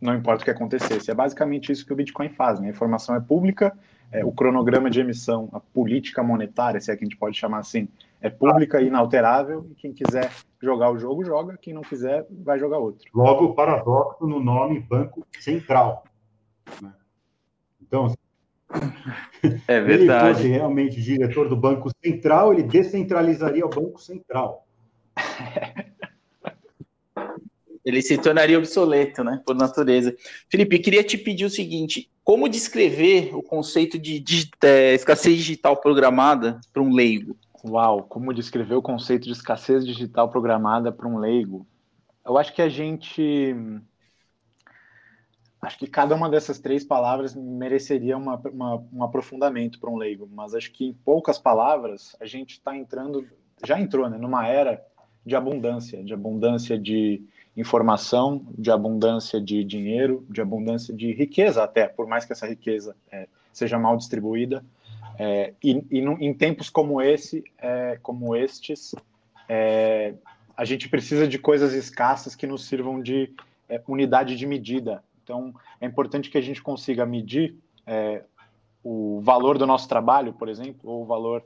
não 0.00 0.14
importa 0.14 0.42
o 0.42 0.44
que 0.44 0.50
acontecesse. 0.50 1.10
É 1.10 1.14
basicamente 1.14 1.70
isso 1.70 1.86
que 1.86 1.92
o 1.92 1.96
Bitcoin 1.96 2.30
faz. 2.30 2.58
Né? 2.58 2.68
A 2.68 2.70
informação 2.70 3.14
é 3.14 3.20
pública, 3.20 3.76
é, 4.10 4.24
o 4.24 4.32
cronograma 4.32 4.90
de 4.90 5.00
emissão, 5.00 5.48
a 5.52 5.60
política 5.60 6.22
monetária, 6.22 6.80
se 6.80 6.90
é 6.90 6.96
que 6.96 7.04
a 7.04 7.06
gente 7.06 7.16
pode 7.16 7.36
chamar 7.36 7.58
assim, 7.58 7.88
é 8.20 8.30
pública 8.30 8.80
e 8.80 8.86
inalterável, 8.86 9.66
e 9.70 9.74
quem 9.74 9.92
quiser 9.92 10.30
jogar 10.62 10.90
o 10.90 10.98
jogo, 10.98 11.24
joga. 11.24 11.58
Quem 11.60 11.74
não 11.74 11.82
quiser, 11.82 12.26
vai 12.30 12.58
jogar 12.58 12.78
outro. 12.78 13.04
Logo, 13.14 13.54
paradoxo 13.54 14.26
no 14.26 14.40
nome 14.40 14.80
Banco 14.80 15.26
Central. 15.40 16.04
Né? 16.80 16.92
Então, 17.80 18.14
é 19.68 19.80
verdade. 19.80 20.26
ele 20.26 20.34
fosse 20.34 20.48
realmente 20.48 21.00
diretor 21.00 21.48
do 21.48 21.56
Banco 21.56 21.90
Central, 22.04 22.52
ele 22.52 22.62
descentralizaria 22.62 23.64
o 23.64 23.70
Banco 23.70 24.00
Central. 24.00 24.66
Ele 27.84 28.00
se 28.00 28.16
tornaria 28.16 28.58
obsoleto, 28.58 29.24
né, 29.24 29.42
por 29.44 29.56
natureza. 29.56 30.14
Felipe, 30.48 30.78
queria 30.78 31.02
te 31.02 31.18
pedir 31.18 31.44
o 31.44 31.50
seguinte: 31.50 32.08
como 32.22 32.48
descrever 32.48 33.34
o 33.34 33.42
conceito 33.42 33.98
de, 33.98 34.20
de, 34.20 34.44
de 34.44 34.50
é, 34.62 34.94
escassez 34.94 35.36
digital 35.36 35.76
programada 35.76 36.60
para 36.72 36.82
um 36.82 36.92
leigo? 36.92 37.36
Uau, 37.64 38.04
como 38.04 38.32
descrever 38.32 38.74
o 38.74 38.82
conceito 38.82 39.24
de 39.24 39.32
escassez 39.32 39.84
digital 39.84 40.28
programada 40.28 40.92
para 40.92 41.08
um 41.08 41.18
leigo? 41.18 41.66
Eu 42.24 42.38
acho 42.38 42.54
que 42.54 42.62
a 42.62 42.68
gente. 42.68 43.54
Acho 45.62 45.78
que 45.78 45.86
cada 45.86 46.16
uma 46.16 46.28
dessas 46.28 46.58
três 46.58 46.82
palavras 46.82 47.36
mereceria 47.36 48.16
uma, 48.16 48.34
uma, 48.52 48.84
um 48.92 49.02
aprofundamento 49.04 49.78
para 49.78 49.88
um 49.88 49.96
leigo, 49.96 50.28
mas 50.32 50.56
acho 50.56 50.72
que 50.72 50.86
em 50.86 50.92
poucas 50.92 51.38
palavras 51.38 52.16
a 52.20 52.26
gente 52.26 52.54
está 52.54 52.76
entrando, 52.76 53.24
já 53.64 53.80
entrou, 53.80 54.10
né, 54.10 54.18
numa 54.18 54.44
era 54.44 54.84
de 55.24 55.36
abundância, 55.36 56.02
de 56.02 56.12
abundância 56.12 56.76
de 56.76 57.22
informação, 57.56 58.44
de 58.58 58.72
abundância 58.72 59.40
de 59.40 59.62
dinheiro, 59.62 60.26
de 60.28 60.40
abundância 60.40 60.92
de 60.92 61.12
riqueza 61.12 61.62
até, 61.62 61.86
por 61.86 62.08
mais 62.08 62.24
que 62.24 62.32
essa 62.32 62.48
riqueza 62.48 62.96
é, 63.12 63.28
seja 63.52 63.78
mal 63.78 63.96
distribuída. 63.96 64.64
É, 65.16 65.54
e, 65.62 65.84
e 65.90 66.00
no, 66.00 66.20
em 66.20 66.34
tempos 66.34 66.70
como 66.70 67.00
esse, 67.00 67.44
é, 67.58 68.00
como 68.02 68.34
estes, 68.34 68.96
é, 69.48 70.14
a 70.56 70.64
gente 70.64 70.88
precisa 70.88 71.28
de 71.28 71.38
coisas 71.38 71.72
escassas 71.72 72.34
que 72.34 72.48
nos 72.48 72.64
sirvam 72.64 73.00
de 73.00 73.32
é, 73.68 73.80
unidade 73.86 74.34
de 74.34 74.44
medida. 74.44 75.04
Então, 75.22 75.54
é 75.80 75.86
importante 75.86 76.30
que 76.30 76.38
a 76.38 76.42
gente 76.42 76.62
consiga 76.62 77.06
medir 77.06 77.56
é, 77.86 78.24
o 78.82 79.20
valor 79.22 79.58
do 79.58 79.66
nosso 79.66 79.88
trabalho, 79.88 80.32
por 80.32 80.48
exemplo, 80.48 80.90
ou 80.90 81.02
o 81.02 81.06
valor 81.06 81.44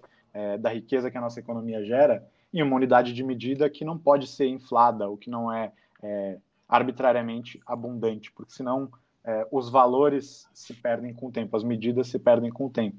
da 0.61 0.69
riqueza 0.69 1.11
que 1.11 1.17
a 1.17 1.21
nossa 1.21 1.41
economia 1.41 1.83
gera, 1.83 2.23
em 2.53 2.63
uma 2.63 2.77
unidade 2.77 3.15
de 3.15 3.25
medida 3.25 3.71
que 3.71 3.87
não 3.87 3.97
pode 3.97 4.27
ser 4.27 4.47
inflada, 4.47 5.09
ou 5.09 5.17
que 5.17 5.31
não 5.31 5.51
é 5.51 5.73
é, 6.03 6.39
arbitrariamente 6.69 7.61
abundante, 7.67 8.33
porque 8.33 8.53
senão 8.53 8.91
é, 9.25 9.47
os 9.51 9.71
valores 9.71 10.49
se 10.53 10.75
perdem 10.75 11.13
com 11.15 11.29
o 11.29 11.33
tempo, 11.33 11.57
as 11.57 11.65
medidas 11.65 12.09
se 12.09 12.19
perdem 12.19 12.51
com 12.51 12.67
o 12.67 12.71
tempo. 12.71 12.97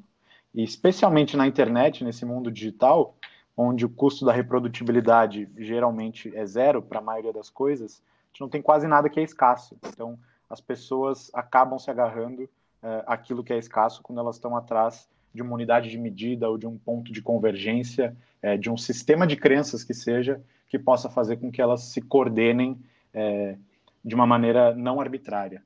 E 0.53 0.63
especialmente 0.63 1.37
na 1.37 1.47
internet, 1.47 2.03
nesse 2.03 2.25
mundo 2.25 2.51
digital, 2.51 3.15
onde 3.55 3.85
o 3.85 3.89
custo 3.89 4.25
da 4.25 4.31
reprodutibilidade 4.31 5.49
geralmente 5.57 6.35
é 6.35 6.45
zero 6.45 6.81
para 6.81 6.99
a 6.99 7.03
maioria 7.03 7.33
das 7.33 7.49
coisas, 7.49 8.01
a 8.01 8.27
gente 8.27 8.41
não 8.41 8.49
tem 8.49 8.61
quase 8.61 8.87
nada 8.87 9.09
que 9.09 9.19
é 9.19 9.23
escasso. 9.23 9.77
Então, 9.87 10.17
as 10.49 10.61
pessoas 10.61 11.29
acabam 11.33 11.77
se 11.77 11.89
agarrando 11.89 12.49
é, 12.81 13.03
aquilo 13.07 13.43
que 13.43 13.53
é 13.53 13.57
escasso 13.57 14.01
quando 14.01 14.19
elas 14.19 14.35
estão 14.35 14.55
atrás 14.55 15.09
de 15.33 15.41
uma 15.41 15.53
unidade 15.53 15.89
de 15.89 15.97
medida 15.97 16.49
ou 16.49 16.57
de 16.57 16.65
um 16.65 16.77
ponto 16.77 17.11
de 17.11 17.21
convergência, 17.21 18.15
é, 18.41 18.57
de 18.57 18.69
um 18.69 18.77
sistema 18.77 19.27
de 19.27 19.35
crenças 19.35 19.83
que 19.83 19.93
seja, 19.93 20.41
que 20.67 20.79
possa 20.79 21.09
fazer 21.09 21.37
com 21.37 21.51
que 21.51 21.61
elas 21.61 21.83
se 21.83 22.01
coordenem 22.01 22.79
é, 23.13 23.57
de 24.03 24.15
uma 24.15 24.25
maneira 24.25 24.73
não 24.73 24.99
arbitrária. 24.99 25.63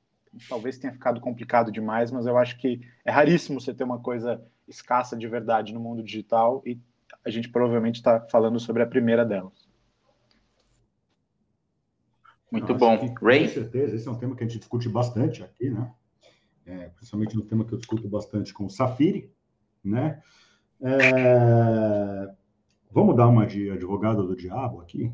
Talvez 0.48 0.78
tenha 0.78 0.94
ficado 0.94 1.20
complicado 1.20 1.72
demais, 1.72 2.12
mas 2.12 2.26
eu 2.26 2.38
acho 2.38 2.58
que 2.58 2.82
é 3.04 3.12
raríssimo 3.12 3.60
você 3.60 3.74
ter 3.74 3.84
uma 3.84 4.00
coisa 4.00 4.42
escassa 4.68 5.16
de 5.16 5.28
verdade 5.28 5.74
no 5.74 5.80
mundo 5.80 6.02
digital 6.02 6.62
e 6.66 6.80
a 7.26 7.30
gente 7.30 7.50
provavelmente 7.50 7.96
está 7.96 8.22
falando 8.22 8.60
sobre 8.60 8.82
a 8.82 8.88
primeira 8.88 9.26
delas. 9.26 9.61
Muito 12.52 12.76
bom. 12.76 12.98
Ray? 13.22 13.48
Com 13.48 13.54
certeza, 13.54 13.96
esse 13.96 14.08
é 14.08 14.12
um 14.12 14.16
tema 14.16 14.36
que 14.36 14.44
a 14.44 14.48
gente 14.48 14.60
discute 14.60 14.90
bastante 14.90 15.42
aqui, 15.42 15.70
né? 15.70 15.92
É, 16.66 16.90
principalmente 16.90 17.36
no 17.36 17.44
tema 17.44 17.66
que 17.66 17.74
eu 17.74 17.78
discuto 17.78 18.08
bastante 18.08 18.54
com 18.54 18.66
o 18.66 18.70
Safiri, 18.70 19.32
né? 19.84 20.22
É, 20.82 22.30
Vamos 22.94 23.16
dar 23.16 23.28
uma 23.28 23.48
de 23.48 23.70
advogado 23.70 24.28
do 24.28 24.36
diabo 24.36 24.82
aqui? 24.82 25.12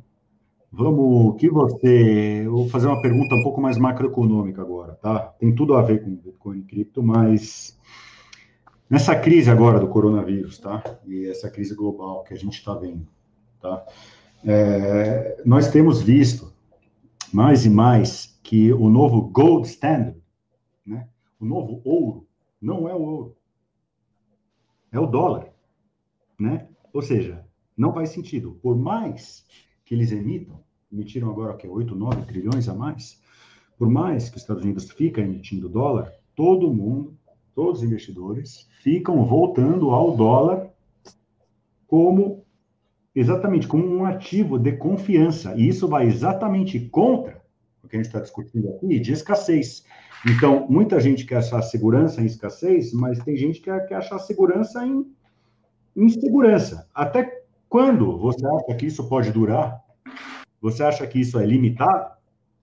Vamos, 0.72 1.40
que 1.40 1.48
você. 1.48 2.46
vou 2.50 2.68
fazer 2.68 2.88
uma 2.88 3.02
pergunta 3.02 3.36
um 3.36 3.44
pouco 3.44 3.62
mais 3.62 3.78
macroeconômica 3.78 4.62
agora, 4.62 4.94
tá? 4.96 5.20
Tem 5.40 5.54
tudo 5.54 5.76
a 5.76 5.82
ver 5.84 6.04
com 6.04 6.16
Bitcoin 6.16 6.60
e 6.60 6.64
cripto, 6.64 7.04
mas 7.04 7.80
nessa 8.90 9.16
crise 9.16 9.52
agora 9.52 9.80
do 9.80 9.88
coronavírus, 9.88 10.58
tá? 10.58 10.84
E 11.06 11.28
essa 11.28 11.52
crise 11.52 11.76
global 11.76 12.24
que 12.24 12.34
a 12.34 12.38
gente 12.38 12.58
está 12.58 12.74
vendo, 12.74 13.08
tá? 13.62 13.86
É, 14.44 15.40
nós 15.46 15.70
temos 15.70 16.02
visto 16.02 16.52
mais 17.38 17.68
e 17.68 17.70
mais 17.70 18.40
que 18.42 18.74
o 18.74 18.90
novo 18.90 19.22
gold 19.22 19.68
standard, 19.68 20.20
né? 20.84 21.08
O 21.40 21.46
novo 21.46 21.84
ouro 21.86 22.26
não 22.60 22.90
é 22.90 22.96
o 22.96 23.00
ouro, 23.00 23.38
é 24.92 25.00
o 25.00 25.06
dólar, 25.06 25.54
né? 26.40 26.68
Ou 26.92 27.00
seja, 27.00 27.46
não 27.78 27.94
faz 27.94 28.10
sentido. 28.10 28.58
Por 28.60 28.76
mais 28.76 29.46
que 29.86 29.94
eles 29.94 30.12
emitam, 30.12 30.64
emitiram 30.92 31.30
agora 31.30 31.56
que 31.56 31.68
é 31.68 31.70
8, 31.70 31.94
9 31.94 32.26
trilhões 32.26 32.68
a 32.68 32.74
mais, 32.74 33.22
por 33.78 33.88
mais 33.88 34.32
que 34.32 34.38
os 34.38 34.42
Estados 34.42 34.64
Unidos 34.64 34.90
fica 34.90 35.22
emitindo 35.22 35.70
dólar, 35.70 36.12
todo 36.36 36.74
mundo, 36.74 37.16
todos 37.54 37.82
os 37.82 37.86
investidores 37.86 38.68
ficam 38.82 39.24
voltando 39.28 39.92
ao 39.92 40.18
dólar 40.18 40.74
como 41.86 42.47
exatamente 43.20 43.68
como 43.68 43.88
um 43.88 44.06
ativo 44.06 44.60
de 44.60 44.74
confiança. 44.74 45.56
E 45.56 45.68
isso 45.68 45.88
vai 45.88 46.06
exatamente 46.06 46.80
contra 46.80 47.42
o 47.84 47.88
que 47.88 47.96
a 47.96 48.00
gente 48.00 48.08
está 48.08 48.20
discutindo 48.20 48.70
aqui 48.70 49.00
de 49.00 49.12
escassez. 49.12 49.84
Então, 50.28 50.68
muita 50.70 51.00
gente 51.00 51.26
quer 51.26 51.38
achar 51.38 51.62
segurança 51.64 52.22
em 52.22 52.26
escassez, 52.26 52.94
mas 52.94 53.18
tem 53.20 53.36
gente 53.36 53.60
que 53.60 53.72
quer 53.72 53.96
achar 53.96 54.20
segurança 54.20 54.86
em 54.86 55.06
insegurança. 55.96 56.88
Até 56.94 57.42
quando 57.68 58.18
você 58.20 58.46
acha 58.46 58.76
que 58.76 58.86
isso 58.86 59.10
pode 59.10 59.32
durar? 59.32 59.82
Você 60.62 60.84
acha 60.84 61.06
que 61.08 61.20
isso 61.20 61.40
é 61.40 61.46
limitado? 61.46 62.12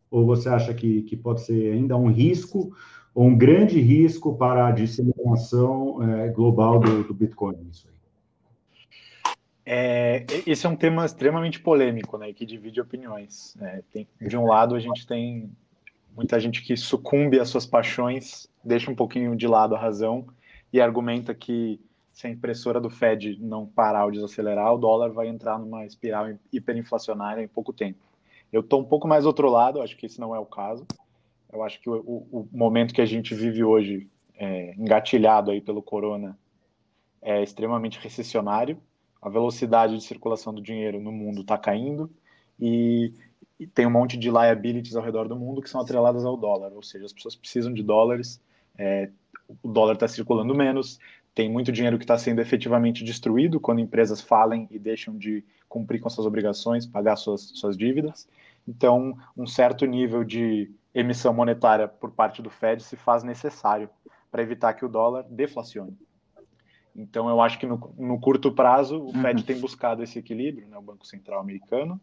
Ou 0.08 0.24
você 0.24 0.48
acha 0.48 0.72
que, 0.72 1.02
que 1.02 1.16
pode 1.16 1.40
ser 1.40 1.72
ainda 1.72 1.96
um 1.96 2.08
risco, 2.08 2.72
ou 3.12 3.26
um 3.26 3.36
grande 3.36 3.80
risco 3.80 4.36
para 4.36 4.68
a 4.68 4.70
disseminação 4.70 6.00
é, 6.00 6.28
global 6.28 6.78
do, 6.78 7.02
do 7.02 7.12
Bitcoin? 7.12 7.56
Isso 7.72 7.88
aí? 7.88 7.94
É, 9.66 10.26
esse 10.46 10.66
é 10.66 10.68
um 10.68 10.76
tema 10.76 11.06
extremamente 11.06 11.58
polêmico, 11.58 12.18
né, 12.18 12.32
que 12.32 12.44
divide 12.44 12.80
opiniões. 12.80 13.54
Né? 13.58 13.82
Tem, 13.90 14.06
de 14.20 14.36
um 14.36 14.46
lado, 14.46 14.74
a 14.74 14.80
gente 14.80 15.06
tem 15.06 15.50
muita 16.14 16.38
gente 16.38 16.62
que 16.62 16.76
sucumbe 16.76 17.40
às 17.40 17.48
suas 17.48 17.66
paixões, 17.66 18.48
deixa 18.62 18.90
um 18.90 18.94
pouquinho 18.94 19.34
de 19.34 19.46
lado 19.46 19.74
a 19.74 19.78
razão 19.78 20.26
e 20.72 20.80
argumenta 20.80 21.34
que 21.34 21.80
se 22.12 22.28
a 22.28 22.30
impressora 22.30 22.80
do 22.80 22.88
Fed 22.88 23.38
não 23.40 23.66
parar 23.66 24.04
ou 24.04 24.10
desacelerar, 24.12 24.72
o 24.72 24.78
dólar 24.78 25.10
vai 25.10 25.26
entrar 25.26 25.58
numa 25.58 25.84
espiral 25.84 26.26
hiperinflacionária 26.52 27.42
em 27.42 27.48
pouco 27.48 27.72
tempo. 27.72 27.98
Eu 28.52 28.60
estou 28.60 28.80
um 28.80 28.84
pouco 28.84 29.08
mais 29.08 29.24
do 29.24 29.26
outro 29.26 29.50
lado, 29.50 29.82
acho 29.82 29.96
que 29.96 30.06
esse 30.06 30.20
não 30.20 30.34
é 30.34 30.38
o 30.38 30.46
caso. 30.46 30.86
Eu 31.52 31.64
acho 31.64 31.80
que 31.80 31.90
o, 31.90 31.96
o, 31.96 32.40
o 32.40 32.48
momento 32.52 32.94
que 32.94 33.00
a 33.00 33.06
gente 33.06 33.34
vive 33.34 33.64
hoje, 33.64 34.08
é, 34.36 34.74
engatilhado 34.74 35.50
aí 35.50 35.60
pelo 35.60 35.82
corona, 35.82 36.38
é 37.20 37.42
extremamente 37.42 37.98
recessionário. 37.98 38.78
A 39.24 39.30
velocidade 39.30 39.96
de 39.96 40.04
circulação 40.04 40.52
do 40.52 40.60
dinheiro 40.60 41.00
no 41.00 41.10
mundo 41.10 41.40
está 41.40 41.56
caindo 41.56 42.10
e, 42.60 43.10
e, 43.58 43.66
tem 43.66 43.86
um 43.86 43.90
monte 43.90 44.18
de 44.18 44.30
liabilities 44.30 44.94
ao 44.94 45.02
redor 45.02 45.26
do 45.26 45.34
mundo 45.34 45.62
que 45.62 45.70
são 45.70 45.80
atreladas 45.80 46.26
ao 46.26 46.36
dólar, 46.36 46.74
ou 46.74 46.82
seja, 46.82 47.06
as 47.06 47.12
pessoas 47.12 47.34
precisam 47.34 47.72
de 47.72 47.82
dólares, 47.82 48.38
é, 48.76 49.08
o 49.62 49.68
dólar 49.68 49.94
está 49.94 50.06
circulando 50.06 50.54
menos, 50.54 51.00
tem 51.34 51.50
muito 51.50 51.72
dinheiro 51.72 51.96
que 51.96 52.04
está 52.04 52.18
sendo 52.18 52.42
efetivamente 52.42 53.02
destruído 53.02 53.58
quando 53.58 53.80
empresas 53.80 54.20
falem 54.20 54.68
e 54.70 54.78
deixam 54.78 55.16
de 55.16 55.42
cumprir 55.70 56.00
com 56.00 56.10
suas 56.10 56.26
obrigações, 56.26 56.84
pagar 56.84 57.16
suas, 57.16 57.40
suas 57.54 57.78
dívidas. 57.78 58.28
Então, 58.68 59.16
um 59.34 59.46
certo 59.46 59.86
nível 59.86 60.22
de 60.22 60.70
emissão 60.94 61.32
monetária 61.32 61.88
por 61.88 62.10
parte 62.10 62.42
do 62.42 62.50
Fed 62.50 62.82
se 62.82 62.94
faz 62.94 63.24
necessário 63.24 63.88
para 64.30 64.42
evitar 64.42 64.74
que 64.74 64.84
o 64.84 64.88
dólar 64.88 65.24
deflacione. 65.30 65.96
Então, 66.94 67.28
eu 67.28 67.40
acho 67.40 67.58
que 67.58 67.66
no, 67.66 67.92
no 67.98 68.20
curto 68.20 68.52
prazo, 68.52 69.02
o 69.02 69.12
Fed 69.12 69.40
uhum. 69.40 69.46
tem 69.46 69.58
buscado 69.58 70.02
esse 70.02 70.18
equilíbrio, 70.18 70.68
né, 70.68 70.78
o 70.78 70.82
Banco 70.82 71.06
Central 71.06 71.40
americano, 71.40 72.00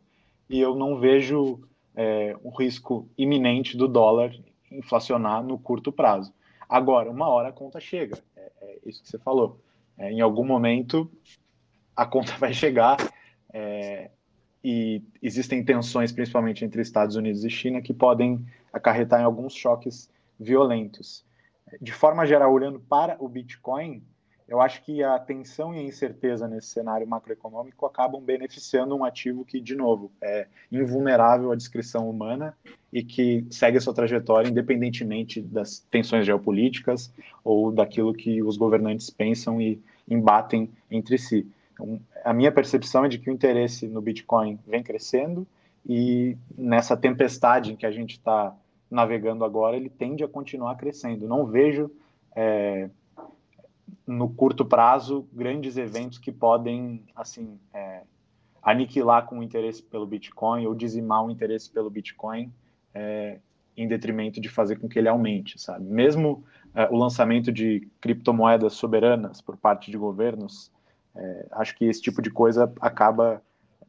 e 0.49 0.59
eu 0.59 0.75
não 0.75 0.99
vejo 0.99 1.59
é, 1.95 2.35
um 2.43 2.49
risco 2.49 3.07
iminente 3.17 3.77
do 3.77 3.87
dólar 3.87 4.35
inflacionar 4.69 5.43
no 5.43 5.57
curto 5.57 5.91
prazo. 5.91 6.33
Agora, 6.67 7.09
uma 7.09 7.27
hora 7.27 7.49
a 7.49 7.53
conta 7.53 7.79
chega 7.79 8.17
é 8.61 8.79
isso 8.85 9.01
que 9.01 9.09
você 9.09 9.17
falou. 9.17 9.59
É, 9.97 10.11
em 10.11 10.21
algum 10.21 10.45
momento 10.45 11.09
a 11.95 12.05
conta 12.05 12.33
vai 12.37 12.53
chegar 12.53 12.97
é, 13.53 14.09
e 14.63 15.01
existem 15.21 15.63
tensões, 15.63 16.11
principalmente 16.11 16.63
entre 16.63 16.81
Estados 16.81 17.15
Unidos 17.15 17.43
e 17.43 17.49
China, 17.49 17.81
que 17.81 17.93
podem 17.93 18.45
acarretar 18.71 19.21
em 19.21 19.25
alguns 19.25 19.53
choques 19.53 20.09
violentos. 20.39 21.25
De 21.81 21.91
forma 21.91 22.25
geral, 22.25 22.53
olhando 22.53 22.79
para 22.79 23.17
o 23.19 23.27
Bitcoin, 23.27 24.03
eu 24.51 24.59
acho 24.59 24.83
que 24.83 25.01
a 25.01 25.17
tensão 25.17 25.73
e 25.73 25.79
a 25.79 25.81
incerteza 25.81 26.45
nesse 26.45 26.67
cenário 26.67 27.07
macroeconômico 27.07 27.85
acabam 27.85 28.21
beneficiando 28.21 28.93
um 28.93 29.05
ativo 29.05 29.45
que, 29.45 29.61
de 29.61 29.75
novo, 29.75 30.11
é 30.21 30.45
invulnerável 30.69 31.53
à 31.53 31.55
descrição 31.55 32.09
humana 32.09 32.53
e 32.91 33.01
que 33.01 33.47
segue 33.49 33.77
a 33.77 33.81
sua 33.81 33.93
trajetória 33.93 34.49
independentemente 34.49 35.41
das 35.41 35.79
tensões 35.79 36.25
geopolíticas 36.25 37.13
ou 37.45 37.71
daquilo 37.71 38.13
que 38.13 38.43
os 38.43 38.57
governantes 38.57 39.09
pensam 39.09 39.61
e 39.61 39.81
embatem 40.05 40.69
entre 40.91 41.17
si. 41.17 41.49
Então, 41.71 42.01
a 42.21 42.33
minha 42.33 42.51
percepção 42.51 43.05
é 43.05 43.07
de 43.07 43.19
que 43.19 43.29
o 43.29 43.33
interesse 43.33 43.87
no 43.87 44.01
Bitcoin 44.01 44.59
vem 44.67 44.83
crescendo 44.83 45.47
e 45.87 46.35
nessa 46.57 46.97
tempestade 46.97 47.71
em 47.71 47.77
que 47.77 47.85
a 47.85 47.91
gente 47.91 48.17
está 48.17 48.53
navegando 48.89 49.45
agora, 49.45 49.77
ele 49.77 49.89
tende 49.89 50.25
a 50.25 50.27
continuar 50.27 50.75
crescendo. 50.75 51.25
Não 51.25 51.45
vejo 51.45 51.89
é, 52.35 52.89
no 54.05 54.29
curto 54.29 54.65
prazo 54.65 55.27
grandes 55.31 55.77
eventos 55.77 56.17
que 56.17 56.31
podem 56.31 57.03
assim 57.15 57.59
é, 57.73 58.03
aniquilar 58.61 59.25
com 59.25 59.39
o 59.39 59.43
interesse 59.43 59.81
pelo 59.81 60.05
Bitcoin 60.05 60.65
ou 60.67 60.75
dizimar 60.75 61.25
o 61.25 61.31
interesse 61.31 61.69
pelo 61.69 61.89
Bitcoin 61.89 62.51
é, 62.93 63.39
em 63.75 63.87
detrimento 63.87 64.39
de 64.39 64.49
fazer 64.49 64.79
com 64.79 64.87
que 64.87 64.99
ele 64.99 65.07
aumente, 65.07 65.59
sabe? 65.59 65.85
Mesmo 65.85 66.43
é, 66.75 66.87
o 66.89 66.95
lançamento 66.95 67.51
de 67.51 67.87
criptomoedas 67.99 68.73
soberanas 68.73 69.41
por 69.41 69.57
parte 69.57 69.89
de 69.89 69.97
governos, 69.97 70.71
é, 71.15 71.47
acho 71.51 71.75
que 71.75 71.85
esse 71.85 72.01
tipo 72.01 72.21
de 72.21 72.29
coisa 72.29 72.71
acaba 72.79 73.41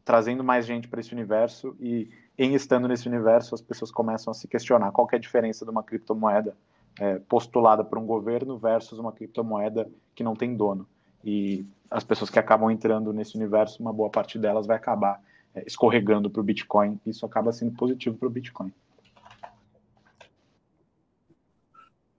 trazendo 0.05 0.43
mais 0.43 0.67
gente 0.67 0.89
para 0.89 1.01
esse 1.01 1.13
universo 1.13 1.77
e 1.79 2.09
em 2.37 2.55
estando 2.55 2.89
nesse 2.89 3.07
universo 3.09 3.55
as 3.55 3.61
pessoas 3.61 3.91
começam 3.91 4.31
a 4.31 4.35
se 4.35 4.49
questionar 4.49 4.91
qual 4.91 5.07
é 5.13 5.17
a 5.17 5.19
diferença 5.19 5.65
de 5.65 5.71
uma 5.71 5.83
criptomoeda 5.83 6.57
é, 6.99 7.19
postulada 7.19 7.85
por 7.85 7.99
um 7.99 8.07
governo 8.07 8.59
versus 8.59 8.99
uma 8.99 9.13
criptomoeda 9.13 9.89
que 10.15 10.23
não 10.23 10.35
tem 10.35 10.55
dono. 10.57 10.87
E 11.25 11.65
as 11.91 12.05
pessoas 12.05 12.31
que 12.31 12.39
acabam 12.39 12.71
entrando 12.71 13.13
nesse 13.13 13.37
universo, 13.37 13.81
uma 13.81 13.93
boa 13.93 14.11
parte 14.11 14.39
delas 14.39 14.67
vai 14.67 14.77
acabar 14.77 15.21
é, 15.55 15.63
escorregando 15.67 16.31
para 16.31 16.41
o 16.41 16.45
Bitcoin. 16.45 16.99
Isso 17.07 17.25
acaba 17.25 17.53
sendo 17.53 17.73
positivo 17.73 18.17
para 18.17 18.29
o 18.29 18.31
Bitcoin. 18.31 18.73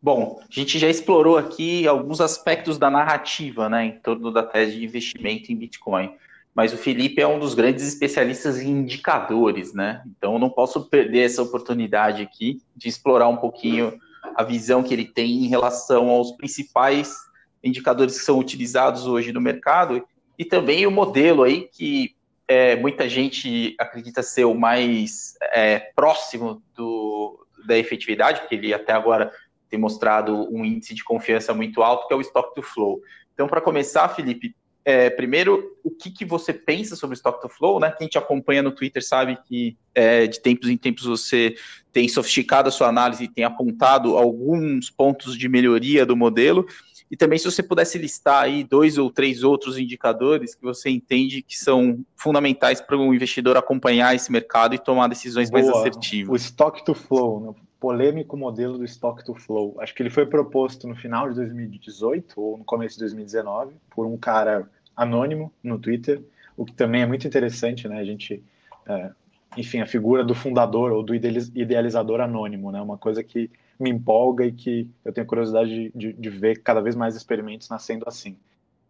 Bom, 0.02 0.42
a 0.42 0.46
gente 0.50 0.78
já 0.78 0.90
explorou 0.90 1.38
aqui 1.38 1.88
alguns 1.88 2.20
aspectos 2.20 2.78
da 2.78 2.90
narrativa, 2.90 3.70
né, 3.70 3.86
em 3.86 4.00
torno 4.00 4.32
da 4.32 4.44
tese 4.44 4.78
de 4.78 4.84
investimento 4.84 5.50
em 5.50 5.56
Bitcoin. 5.56 6.14
Mas 6.54 6.74
o 6.74 6.78
Felipe 6.78 7.22
é 7.22 7.28
um 7.28 7.40
dos 7.40 7.54
grandes 7.54 7.88
especialistas 7.88 8.62
em 8.62 8.70
indicadores, 8.70 9.74
né? 9.74 10.04
Então 10.06 10.34
eu 10.34 10.40
não 10.40 10.50
posso 10.50 10.88
perder 10.88 11.22
essa 11.22 11.42
oportunidade 11.42 12.22
aqui 12.22 12.62
de 12.76 12.90
explorar 12.90 13.28
um 13.28 13.38
pouquinho 13.38 13.98
a 14.36 14.44
visão 14.44 14.84
que 14.84 14.94
ele 14.94 15.06
tem 15.06 15.44
em 15.44 15.48
relação 15.48 16.10
aos 16.10 16.32
principais 16.32 17.16
indicadores 17.64 18.20
que 18.20 18.26
são 18.26 18.38
utilizados 18.40 19.08
hoje 19.08 19.32
no 19.32 19.40
mercado 19.40 20.06
e 20.38 20.44
também 20.44 20.86
o 20.86 20.92
modelo 20.92 21.44
aí 21.44 21.70
que 21.72 22.16
é, 22.48 22.76
muita 22.76 23.08
gente 23.08 23.76
acredita 23.80 24.22
ser 24.22 24.46
o 24.46 24.54
mais 24.54 25.36
é, 25.54 25.80
próximo 25.96 26.62
do, 26.76 27.48
da 27.66 27.78
efetividade, 27.78 28.42
porque 28.42 28.56
ele 28.56 28.74
até 28.74 28.92
agora 28.92 29.32
tem 29.70 29.80
mostrado 29.80 30.48
um 30.54 30.64
índice 30.64 30.94
de 30.94 31.04
confiança 31.04 31.54
muito 31.54 31.82
alto, 31.82 32.08
que 32.08 32.14
é 32.14 32.18
o 32.18 32.22
Stock 32.22 32.54
to 32.54 32.62
Flow. 32.62 33.02
Então, 33.34 33.48
para 33.48 33.62
começar, 33.62 34.08
Felipe, 34.10 34.56
é, 34.86 35.10
primeiro, 35.10 35.78
o 35.84 35.90
que, 35.90 36.12
que 36.12 36.26
você 36.26 36.52
pensa 36.52 36.96
sobre 36.96 37.14
o 37.14 37.18
Stock 37.18 37.42
to 37.42 37.48
Flow, 37.48 37.80
né? 37.80 37.92
Quem 37.92 38.08
te 38.08 38.18
acompanha 38.18 38.62
no 38.62 38.72
Twitter 38.72 39.06
sabe 39.06 39.38
que 39.48 39.78
é, 39.96 40.28
de 40.28 40.42
tempos 40.42 40.70
em 40.70 40.76
tempos 40.76 41.06
você 41.06 41.56
tem 41.92 42.08
sofisticado 42.10 42.68
a 42.68 42.72
sua 42.72 42.90
análise 42.90 43.24
e 43.24 43.28
tem 43.28 43.46
apontado 43.46 44.18
alguns 44.18 44.90
pontos 44.90 45.38
de 45.38 45.48
melhoria 45.48 46.06
do 46.06 46.18
modelo. 46.18 46.66
E 47.10 47.16
também 47.16 47.38
se 47.38 47.46
você 47.46 47.62
pudesse 47.62 47.98
listar 47.98 48.44
aí 48.44 48.64
dois 48.64 48.98
ou 48.98 49.10
três 49.10 49.44
outros 49.44 49.78
indicadores 49.78 50.56
que 50.56 50.64
você 50.64 50.90
entende 50.90 51.44
que 51.44 51.56
são 51.58 52.04
fundamentais 52.16 52.82
para 52.82 52.98
o 52.98 53.14
investidor 53.14 53.56
acompanhar 53.56 54.16
esse 54.16 54.32
mercado 54.32 54.74
e 54.74 54.80
tomar 54.80 55.08
decisões 55.08 55.50
Boa. 55.50 55.64
mais 55.64 55.78
assertivas. 55.78 56.30
O 56.30 56.36
Stock 56.36 56.84
to 56.84 56.94
Flow, 56.94 57.40
né? 57.40 57.62
Polêmico 57.84 58.38
modelo 58.38 58.78
do 58.78 58.86
Stock 58.86 59.26
to 59.26 59.36
Flow. 59.36 59.76
Acho 59.78 59.94
que 59.94 60.02
ele 60.02 60.10
foi 60.10 60.26
proposto 60.26 60.88
no 60.88 60.96
final 60.96 61.28
de 61.28 61.36
2018 61.36 62.40
ou 62.40 62.58
no 62.58 62.64
começo 62.64 62.96
de 62.96 63.02
2019 63.02 63.76
por 63.90 64.06
um 64.06 64.16
cara 64.16 64.70
anônimo 64.96 65.52
no 65.62 65.78
Twitter, 65.78 66.24
o 66.56 66.64
que 66.64 66.72
também 66.72 67.02
é 67.02 67.06
muito 67.06 67.28
interessante, 67.28 67.86
né? 67.90 68.00
A 68.00 68.06
gente, 68.06 68.42
é, 68.88 69.12
enfim, 69.58 69.82
a 69.82 69.86
figura 69.86 70.24
do 70.24 70.34
fundador 70.34 70.94
ou 70.94 71.04
do 71.04 71.14
idealizador 71.14 72.22
anônimo, 72.22 72.72
né? 72.72 72.80
Uma 72.80 72.98
coisa 72.98 73.22
que 73.22 73.52
me 73.78 73.90
empolga 73.90 74.46
e 74.46 74.54
que 74.54 74.90
eu 75.04 75.12
tenho 75.12 75.28
curiosidade 75.28 75.92
de, 75.94 76.14
de, 76.14 76.30
ver 76.30 76.64
cada 76.64 76.80
vez 76.80 76.96
mais 76.96 77.18
experimentos 77.18 77.68
nascendo 77.68 78.06
assim. 78.08 78.38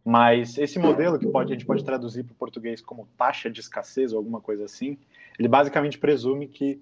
Mas 0.05 0.55
esse 0.59 0.77
modelo 0.77 1.17
que 1.17 1.25
pode, 1.25 1.51
a 1.51 1.55
gente 1.55 1.65
pode 1.65 1.83
traduzir 1.83 2.25
para 2.25 2.33
o 2.33 2.35
português 2.35 2.79
como 2.79 3.07
taxa 3.17 3.49
de 3.49 3.59
escassez 3.59 4.13
ou 4.13 4.19
alguma 4.19 4.39
coisa 4.39 4.65
assim, 4.65 4.99
ele 5.39 5.47
basicamente 5.47 5.97
presume 5.97 6.47
que 6.47 6.79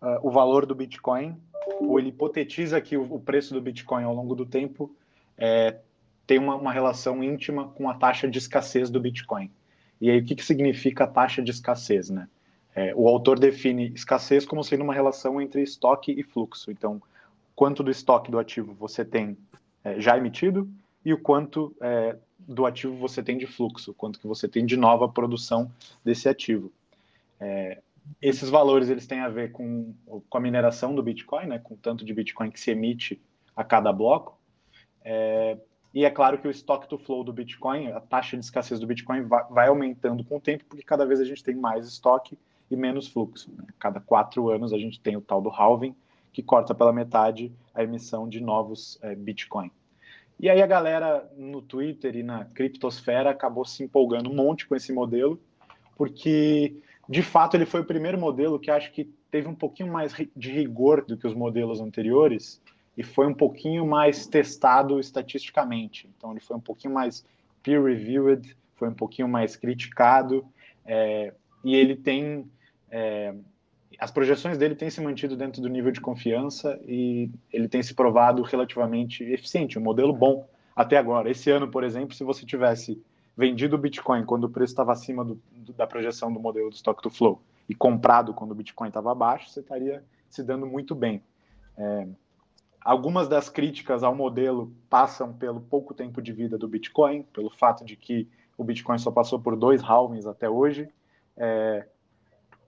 uh, 0.00 0.26
o 0.26 0.30
valor 0.30 0.66
do 0.66 0.74
Bitcoin, 0.74 1.36
ou 1.80 1.98
ele 1.98 2.08
hipotetiza 2.08 2.80
que 2.80 2.96
o, 2.96 3.18
preço 3.18 3.54
do 3.54 3.60
Bitcoin 3.60 4.04
ao 4.04 4.14
longo 4.14 4.34
do 4.34 4.46
tempo 4.46 4.94
é, 5.36 5.78
tem 6.26 6.38
uma, 6.38 6.54
uma, 6.54 6.72
relação 6.72 7.22
íntima 7.22 7.68
com 7.68 7.88
a 7.88 7.94
taxa 7.94 8.28
de 8.28 8.38
escassez 8.38 8.90
do 8.90 9.00
Bitcoin. 9.00 9.50
E 10.00 10.10
aí, 10.10 10.20
o 10.20 10.24
que, 10.24 10.34
que 10.34 10.44
significa 10.44 11.04
a 11.04 11.06
taxa 11.06 11.42
de 11.42 11.50
escassez, 11.50 12.10
né? 12.10 12.28
É, 12.74 12.94
o 12.94 13.08
autor 13.08 13.38
define 13.38 13.92
escassez 13.94 14.46
como 14.46 14.62
sendo 14.62 14.84
uma 14.84 14.94
relação 14.94 15.40
entre 15.40 15.62
estoque 15.62 16.12
e 16.12 16.22
fluxo. 16.22 16.70
Então, 16.70 17.02
quanto 17.54 17.82
do 17.82 17.90
estoque 17.90 18.30
do 18.30 18.38
ativo 18.38 18.72
você 18.74 19.04
tem 19.04 19.36
é, 19.84 20.00
já 20.00 20.16
emitido 20.16 20.68
e 21.04 21.12
o 21.12 21.18
quanto 21.18 21.74
é, 21.80 22.16
do 22.38 22.64
ativo 22.64 22.96
você 22.96 23.22
tem 23.22 23.36
de 23.36 23.46
fluxo, 23.46 23.92
quanto 23.94 24.20
que 24.20 24.26
você 24.26 24.48
tem 24.48 24.64
de 24.64 24.76
nova 24.76 25.08
produção 25.08 25.70
desse 26.04 26.28
ativo. 26.28 26.72
É, 27.38 27.80
esses 28.20 28.48
valores 28.48 28.88
eles 28.88 29.06
têm 29.06 29.20
a 29.20 29.28
ver 29.28 29.52
com, 29.52 29.94
com 30.28 30.38
a 30.38 30.40
mineração 30.40 30.94
do 30.94 31.02
Bitcoin, 31.02 31.46
né, 31.46 31.58
com 31.58 31.74
o 31.74 31.76
tanto 31.76 32.04
de 32.04 32.12
Bitcoin 32.12 32.50
que 32.50 32.60
se 32.60 32.70
emite 32.70 33.20
a 33.54 33.64
cada 33.64 33.92
bloco. 33.92 34.38
É, 35.02 35.58
e 35.92 36.04
é 36.04 36.10
claro 36.10 36.38
que 36.38 36.46
o 36.46 36.50
estoque 36.50 36.88
to 36.88 36.98
flow 36.98 37.24
do 37.24 37.32
Bitcoin, 37.32 37.88
a 37.88 38.00
taxa 38.00 38.36
de 38.36 38.44
escassez 38.44 38.78
do 38.78 38.86
Bitcoin 38.86 39.22
vai, 39.22 39.44
vai, 39.50 39.68
aumentando 39.68 40.22
com 40.24 40.36
o 40.36 40.40
tempo, 40.40 40.64
porque 40.66 40.84
cada 40.84 41.04
vez 41.04 41.20
a 41.20 41.24
gente 41.24 41.42
tem 41.42 41.54
mais 41.54 41.86
estoque 41.86 42.38
e 42.70 42.76
menos 42.76 43.08
fluxo. 43.08 43.50
Né? 43.56 43.64
Cada 43.78 44.00
quatro 44.00 44.50
anos 44.50 44.72
a 44.72 44.78
gente 44.78 45.00
tem 45.00 45.16
o 45.16 45.20
tal 45.20 45.42
do 45.42 45.50
halving, 45.50 45.94
que 46.32 46.42
corta 46.42 46.74
pela 46.74 46.92
metade 46.92 47.52
a 47.74 47.82
emissão 47.82 48.28
de 48.28 48.40
novos 48.40 48.98
é, 49.02 49.14
Bitcoin. 49.14 49.70
E 50.38 50.48
aí 50.48 50.62
a 50.62 50.66
galera 50.66 51.28
no 51.36 51.60
Twitter 51.60 52.16
e 52.16 52.22
na 52.22 52.44
criptosfera 52.44 53.30
acabou 53.30 53.64
se 53.64 53.82
empolgando 53.82 54.30
um 54.30 54.34
monte 54.34 54.66
com 54.66 54.76
esse 54.76 54.92
modelo, 54.92 55.40
porque 55.96 56.80
de 57.10 57.22
fato, 57.22 57.56
ele 57.56 57.66
foi 57.66 57.80
o 57.80 57.84
primeiro 57.84 58.16
modelo 58.16 58.60
que 58.60 58.70
acho 58.70 58.92
que 58.92 59.04
teve 59.32 59.48
um 59.48 59.54
pouquinho 59.54 59.92
mais 59.92 60.14
de 60.36 60.52
rigor 60.52 61.04
do 61.04 61.16
que 61.16 61.26
os 61.26 61.34
modelos 61.34 61.80
anteriores 61.80 62.62
e 62.96 63.02
foi 63.02 63.26
um 63.26 63.34
pouquinho 63.34 63.84
mais 63.84 64.28
testado 64.28 65.00
estatisticamente. 65.00 66.08
Então, 66.16 66.30
ele 66.30 66.38
foi 66.38 66.56
um 66.56 66.60
pouquinho 66.60 66.94
mais 66.94 67.26
peer-reviewed, 67.64 68.56
foi 68.76 68.88
um 68.88 68.94
pouquinho 68.94 69.28
mais 69.28 69.56
criticado 69.56 70.46
é, 70.86 71.34
e 71.64 71.74
ele 71.74 71.96
tem 71.96 72.48
é, 72.88 73.34
as 73.98 74.12
projeções 74.12 74.56
dele 74.56 74.76
têm 74.76 74.88
se 74.88 75.00
mantido 75.00 75.36
dentro 75.36 75.60
do 75.60 75.68
nível 75.68 75.90
de 75.90 76.00
confiança 76.00 76.80
e 76.86 77.28
ele 77.52 77.68
tem 77.68 77.82
se 77.82 77.92
provado 77.92 78.40
relativamente 78.42 79.24
eficiente, 79.24 79.80
um 79.80 79.82
modelo 79.82 80.12
bom 80.12 80.48
até 80.76 80.96
agora. 80.96 81.28
Esse 81.28 81.50
ano, 81.50 81.68
por 81.68 81.82
exemplo, 81.82 82.14
se 82.14 82.22
você 82.22 82.46
tivesse 82.46 83.02
vendido 83.40 83.74
o 83.74 83.78
Bitcoin 83.78 84.26
quando 84.26 84.44
o 84.44 84.50
preço 84.50 84.72
estava 84.72 84.92
acima 84.92 85.24
do, 85.24 85.40
da 85.74 85.86
projeção 85.86 86.30
do 86.30 86.38
modelo 86.38 86.68
do 86.68 86.74
Stock 86.74 87.02
to 87.02 87.08
Flow 87.08 87.40
e 87.66 87.74
comprado 87.74 88.34
quando 88.34 88.50
o 88.50 88.54
Bitcoin 88.54 88.88
estava 88.88 89.10
abaixo, 89.10 89.48
você 89.48 89.60
estaria 89.60 90.04
se 90.28 90.42
dando 90.42 90.66
muito 90.66 90.94
bem. 90.94 91.22
É, 91.74 92.06
algumas 92.82 93.28
das 93.28 93.48
críticas 93.48 94.02
ao 94.02 94.14
modelo 94.14 94.70
passam 94.90 95.32
pelo 95.32 95.58
pouco 95.58 95.94
tempo 95.94 96.20
de 96.20 96.34
vida 96.34 96.58
do 96.58 96.68
Bitcoin, 96.68 97.22
pelo 97.32 97.48
fato 97.48 97.82
de 97.82 97.96
que 97.96 98.28
o 98.58 98.62
Bitcoin 98.62 98.98
só 98.98 99.10
passou 99.10 99.40
por 99.40 99.56
dois 99.56 99.82
halvings 99.82 100.26
até 100.26 100.46
hoje, 100.46 100.90
é, 101.34 101.86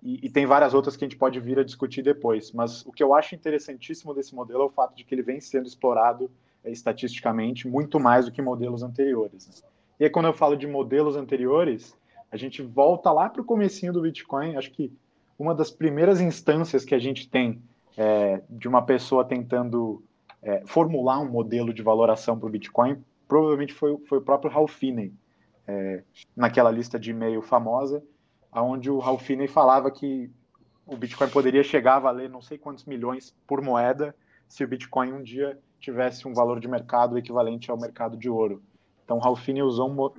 e, 0.03 0.27
e, 0.27 0.31
tem 0.31 0.47
várias 0.47 0.73
outras 0.73 0.97
que 0.97 1.05
a 1.05 1.09
gente 1.09 1.19
pode 1.19 1.39
vir 1.39 1.59
a 1.59 1.63
discutir 1.63 2.03
depois. 2.03 2.51
Mas 2.51 2.85
o 2.87 2.91
que 2.91 3.03
eu 3.03 3.15
acho 3.15 3.35
interessantíssimo 3.35 4.15
desse 4.15 4.35
modelo 4.35 4.63
é 4.63 4.67
o 4.67 4.71
fato 4.71 4.97
de 4.97 5.05
que 5.05 5.15
ele 5.15 5.23
vem 5.23 5.39
sendo 5.39 5.67
explorado 5.67 6.31
é, 6.65 6.73
estatisticamente 6.73 7.69
muito 7.69 8.01
mais 8.01 8.25
do 8.25 8.33
que 8.33 8.41
modelos 8.41 8.83
anteriores. 8.83 9.47
Né? 9.47 9.69
E 9.99 10.05
aí, 10.05 10.11
quando 10.11 10.27
eu 10.27 10.33
falo 10.33 10.57
de 10.57 10.67
modelos 10.67 11.17
anteriores, 11.17 11.97
a 12.31 12.37
gente 12.37 12.63
volta 12.63 13.13
lá 13.13 13.29
para 13.29 13.43
o 13.43 13.45
comecinho 13.45 13.93
do 13.93 14.03
Bitcoin. 14.03 14.57
Acho 14.57 14.71
que 14.71 14.93
uma 15.39 15.55
das 15.55 15.71
primeiras 15.71 16.21
instâncias 16.21 16.85
que 16.85 16.95
a 16.95 16.99
gente 16.99 17.29
tem 17.29 17.63
é, 17.97 18.43
de 18.49 18.69
uma 18.69 18.83
pessoa 18.83 19.25
tentando 19.25 20.03
é, 20.43 20.63
formular 20.67 21.21
um 21.21 21.31
modelo 21.31 21.73
de 21.73 21.83
valoração 21.83 22.39
para 22.39 22.47
o 22.47 22.51
Bitcoin, 22.51 23.03
provavelmente 23.29 23.73
foi, 23.73 23.97
foi 24.09 24.19
o 24.19 24.23
próprio 24.23 24.51
Ralph 24.51 24.73
Finney, 24.73 25.13
é, 25.67 26.03
naquela 26.37 26.71
lista 26.71 26.99
de 26.99 27.11
e-mail 27.11 27.41
famosa, 27.43 28.03
onde 28.53 28.91
o 28.91 28.99
Ralph 28.99 29.23
Finney 29.23 29.47
falava 29.47 29.91
que 29.91 30.31
o 30.87 30.97
Bitcoin 30.97 31.31
poderia 31.31 31.63
chegar 31.63 31.97
a 31.97 32.01
valer 32.01 32.29
não 32.29 32.43
sei 32.43 32.59
quantos 32.59 32.85
milhões 32.85 33.35
por 33.47 33.63
moeda 33.63 34.15
se 34.49 34.65
o 34.65 34.69
Bitcoin 34.69 35.13
um 35.13 35.23
dia 35.23 35.59
tivesse 35.81 36.29
um 36.29 36.35
valor 36.35 36.61
de 36.61 36.69
mercado 36.69 37.17
equivalente 37.17 37.71
ao 37.71 37.81
mercado 37.81 38.17
de 38.17 38.29
ouro. 38.29 38.63
Então, 39.13 39.19
Ralphine 39.19 39.63
usou 39.63 39.91
um. 39.91 40.11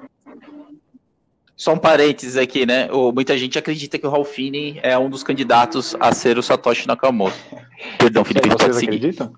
Só 1.55 1.73
um 1.73 1.77
parênteses 1.77 2.37
aqui, 2.37 2.65
né? 2.65 2.87
muita 3.13 3.37
gente 3.37 3.57
acredita 3.57 3.97
que 3.97 4.05
o 4.05 4.09
Ralphine 4.09 4.79
é 4.83 4.97
um 4.97 5.09
dos 5.09 5.23
candidatos 5.23 5.95
a 5.99 6.11
ser 6.13 6.37
o 6.37 6.43
Satoshi 6.43 6.87
Nakamoto. 6.87 7.35
Perdão, 7.97 8.23
Felipe, 8.23 8.49
Vocês 8.49 8.61
pode 8.61 8.75
seguir. 8.75 8.95
acreditam? 8.97 9.33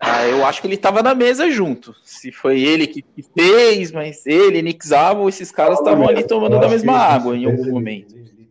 Ah, 0.00 0.24
eu 0.26 0.46
acho 0.46 0.60
que 0.60 0.66
ele 0.66 0.76
estava 0.76 1.02
na 1.02 1.14
mesa 1.14 1.50
junto. 1.50 1.94
Se 2.02 2.32
foi 2.32 2.60
ele 2.60 2.86
que, 2.86 3.04
fez, 3.34 3.92
mas 3.92 4.26
ele, 4.26 4.62
Nick 4.62 4.86
Zabo, 4.86 5.28
esses 5.28 5.52
caras 5.52 5.78
estavam 5.78 6.08
ali 6.08 6.26
tomando 6.26 6.58
da 6.58 6.68
mesma 6.68 6.94
água 6.94 7.36
em 7.36 7.44
algum 7.44 7.70
momento. 7.70 8.16
Ele 8.16 8.48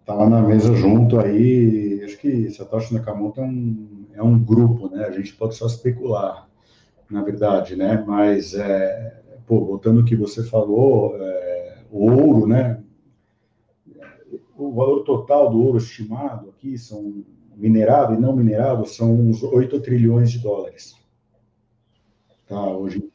estava 0.00 0.28
na 0.28 0.40
mesa 0.40 0.74
junto 0.74 1.20
aí. 1.20 2.02
Acho 2.04 2.16
que 2.18 2.50
Satoshi 2.50 2.94
Nakamoto 2.94 3.40
é 3.40 3.44
um, 3.44 4.01
é 4.14 4.22
um 4.22 4.38
grupo, 4.42 4.88
né? 4.88 5.04
A 5.04 5.10
gente 5.10 5.34
pode 5.34 5.54
só 5.54 5.66
especular, 5.66 6.48
na 7.10 7.22
verdade, 7.22 7.76
né? 7.76 8.02
Mas, 8.06 8.54
é, 8.54 9.22
pô, 9.46 9.64
voltando 9.64 10.00
ao 10.00 10.06
que 10.06 10.16
você 10.16 10.42
falou, 10.44 11.16
é, 11.18 11.78
o 11.90 12.10
ouro, 12.10 12.46
né? 12.46 12.82
O 14.56 14.72
valor 14.72 15.02
total 15.02 15.50
do 15.50 15.60
ouro 15.60 15.78
estimado 15.78 16.50
aqui 16.50 16.78
são 16.78 17.24
minerado 17.56 18.14
e 18.14 18.18
não 18.18 18.34
minerado 18.34 18.86
são 18.86 19.14
uns 19.14 19.42
8 19.42 19.80
trilhões 19.80 20.30
de 20.30 20.38
dólares. 20.38 20.96
Tá, 22.46 22.60
hoje. 22.70 23.10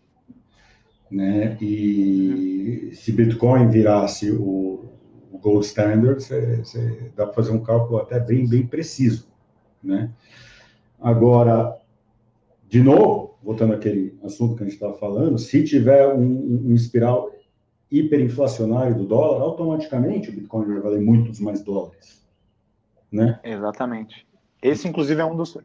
Né? 1.10 1.57
E 1.62 2.91
se 2.93 3.12
Bitcoin 3.12 3.69
virasse 3.69 4.31
o, 4.31 4.86
o 5.31 5.38
gold 5.38 5.65
standard, 5.65 6.21
cê, 6.21 6.63
cê 6.65 7.12
dá 7.15 7.25
para 7.25 7.33
fazer 7.33 7.51
um 7.51 7.63
cálculo 7.63 7.99
até 7.99 8.19
bem, 8.19 8.47
bem 8.47 8.65
preciso. 8.65 9.27
Né? 9.81 10.12
Agora, 10.99 11.77
de 12.67 12.81
novo, 12.81 13.38
voltando 13.43 13.73
àquele 13.73 14.17
assunto 14.23 14.55
que 14.55 14.63
a 14.63 14.65
gente 14.65 14.73
estava 14.73 14.93
falando, 14.95 15.38
se 15.38 15.63
tiver 15.63 16.07
um, 16.13 16.69
um 16.69 16.75
espiral 16.75 17.31
hiperinflacionário 17.89 18.95
do 18.95 19.05
dólar, 19.05 19.41
automaticamente 19.41 20.29
o 20.29 20.33
Bitcoin 20.33 20.65
vai 20.65 20.79
valer 20.79 21.01
muitos 21.01 21.39
mais 21.39 21.63
dólares. 21.63 22.25
Né? 23.12 23.39
Exatamente. 23.43 24.27
Esse, 24.62 24.88
inclusive, 24.88 25.21
é 25.21 25.25
um 25.25 25.36
dos. 25.36 25.57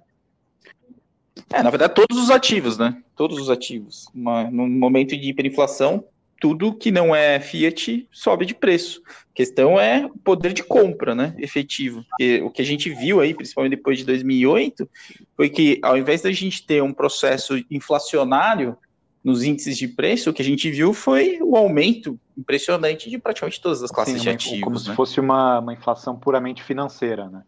É, 1.52 1.62
na 1.62 1.70
verdade, 1.70 1.94
todos 1.94 2.22
os 2.22 2.30
ativos, 2.30 2.78
né? 2.78 3.02
Todos 3.16 3.38
os 3.38 3.50
ativos. 3.50 4.06
Uma, 4.14 4.50
num 4.50 4.68
momento 4.68 5.16
de 5.16 5.30
hiperinflação, 5.30 6.04
tudo 6.42 6.74
que 6.74 6.90
não 6.90 7.14
é 7.14 7.38
Fiat 7.38 8.09
sobe 8.11 8.44
de 8.44 8.52
preço. 8.52 9.00
A 9.07 9.33
questão 9.33 9.78
é 9.78 10.05
o 10.05 10.18
poder 10.18 10.52
de 10.52 10.64
compra, 10.64 11.14
né? 11.14 11.37
Efetivo. 11.38 12.05
Porque 12.11 12.42
o 12.42 12.50
que 12.50 12.61
a 12.61 12.64
gente 12.64 12.90
viu 12.90 13.20
aí, 13.20 13.33
principalmente 13.33 13.76
depois 13.76 13.98
de 13.98 14.05
2008, 14.05 14.90
foi 15.37 15.48
que 15.48 15.78
ao 15.85 15.96
invés 15.96 16.20
da 16.20 16.33
gente 16.33 16.66
ter 16.66 16.83
um 16.83 16.92
processo 16.92 17.55
inflacionário 17.70 18.76
nos 19.22 19.44
índices 19.44 19.78
de 19.78 19.87
preço, 19.87 20.31
o 20.31 20.33
que 20.33 20.42
a 20.42 20.44
gente 20.44 20.68
viu 20.68 20.92
foi 20.92 21.38
o 21.40 21.57
aumento 21.57 22.18
impressionante 22.37 23.09
de 23.09 23.18
praticamente 23.18 23.61
todas 23.61 23.81
as 23.81 23.92
classes 23.92 24.14
Sim, 24.14 24.22
de 24.22 24.31
ativos. 24.31 24.61
Como 24.62 24.74
né? 24.74 24.83
se 24.83 24.92
fosse 24.96 25.20
uma, 25.20 25.61
uma 25.61 25.72
inflação 25.72 26.16
puramente 26.16 26.61
financeira, 26.61 27.31
né? 27.31 27.44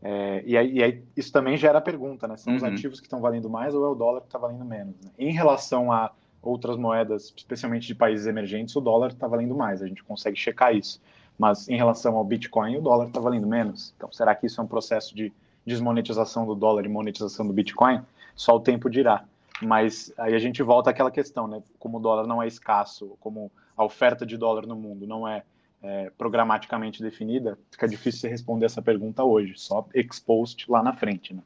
É, 0.00 0.44
e, 0.46 0.56
aí, 0.56 0.72
e, 0.72 0.82
aí, 0.84 1.02
isso 1.16 1.32
também 1.32 1.56
gera 1.56 1.78
a 1.78 1.82
pergunta, 1.82 2.28
né? 2.28 2.36
São 2.36 2.52
uhum. 2.52 2.58
os 2.58 2.62
ativos 2.62 3.00
que 3.00 3.06
estão 3.06 3.20
valendo 3.20 3.50
mais 3.50 3.74
ou 3.74 3.84
é 3.84 3.88
o 3.88 3.94
dólar 3.96 4.20
que 4.20 4.28
está 4.28 4.38
valendo 4.38 4.64
menos? 4.64 4.94
Né? 5.04 5.10
Em 5.18 5.32
relação 5.32 5.90
a 5.90 6.12
outras 6.42 6.76
moedas, 6.76 7.32
especialmente 7.36 7.86
de 7.86 7.94
países 7.94 8.26
emergentes, 8.26 8.74
o 8.76 8.80
dólar 8.80 9.08
está 9.08 9.26
valendo 9.26 9.54
mais, 9.54 9.82
a 9.82 9.86
gente 9.86 10.02
consegue 10.02 10.36
checar 10.36 10.74
isso. 10.74 11.00
Mas 11.38 11.68
em 11.68 11.76
relação 11.76 12.16
ao 12.16 12.24
Bitcoin, 12.24 12.76
o 12.76 12.82
dólar 12.82 13.08
está 13.08 13.20
valendo 13.20 13.46
menos. 13.46 13.94
Então, 13.96 14.10
será 14.12 14.34
que 14.34 14.46
isso 14.46 14.60
é 14.60 14.64
um 14.64 14.66
processo 14.66 15.14
de 15.14 15.32
desmonetização 15.64 16.46
do 16.46 16.54
dólar 16.54 16.84
e 16.84 16.88
monetização 16.88 17.46
do 17.46 17.52
Bitcoin? 17.52 18.02
Só 18.34 18.56
o 18.56 18.60
tempo 18.60 18.90
dirá. 18.90 19.24
Mas 19.62 20.12
aí 20.18 20.34
a 20.34 20.38
gente 20.38 20.62
volta 20.62 20.90
àquela 20.90 21.10
questão, 21.10 21.46
né? 21.46 21.62
Como 21.78 21.98
o 21.98 22.00
dólar 22.00 22.26
não 22.26 22.42
é 22.42 22.46
escasso, 22.46 23.16
como 23.20 23.50
a 23.76 23.84
oferta 23.84 24.24
de 24.26 24.36
dólar 24.36 24.66
no 24.66 24.76
mundo 24.76 25.06
não 25.06 25.26
é 25.26 25.42
é, 25.82 26.10
programaticamente 26.16 27.02
definida, 27.02 27.58
fica 27.70 27.88
difícil 27.88 28.20
você 28.20 28.28
responder 28.28 28.66
essa 28.66 28.82
pergunta 28.82 29.24
hoje, 29.24 29.54
só 29.56 29.86
expost 29.94 30.70
lá 30.70 30.82
na 30.82 30.94
frente, 30.94 31.34
né? 31.34 31.42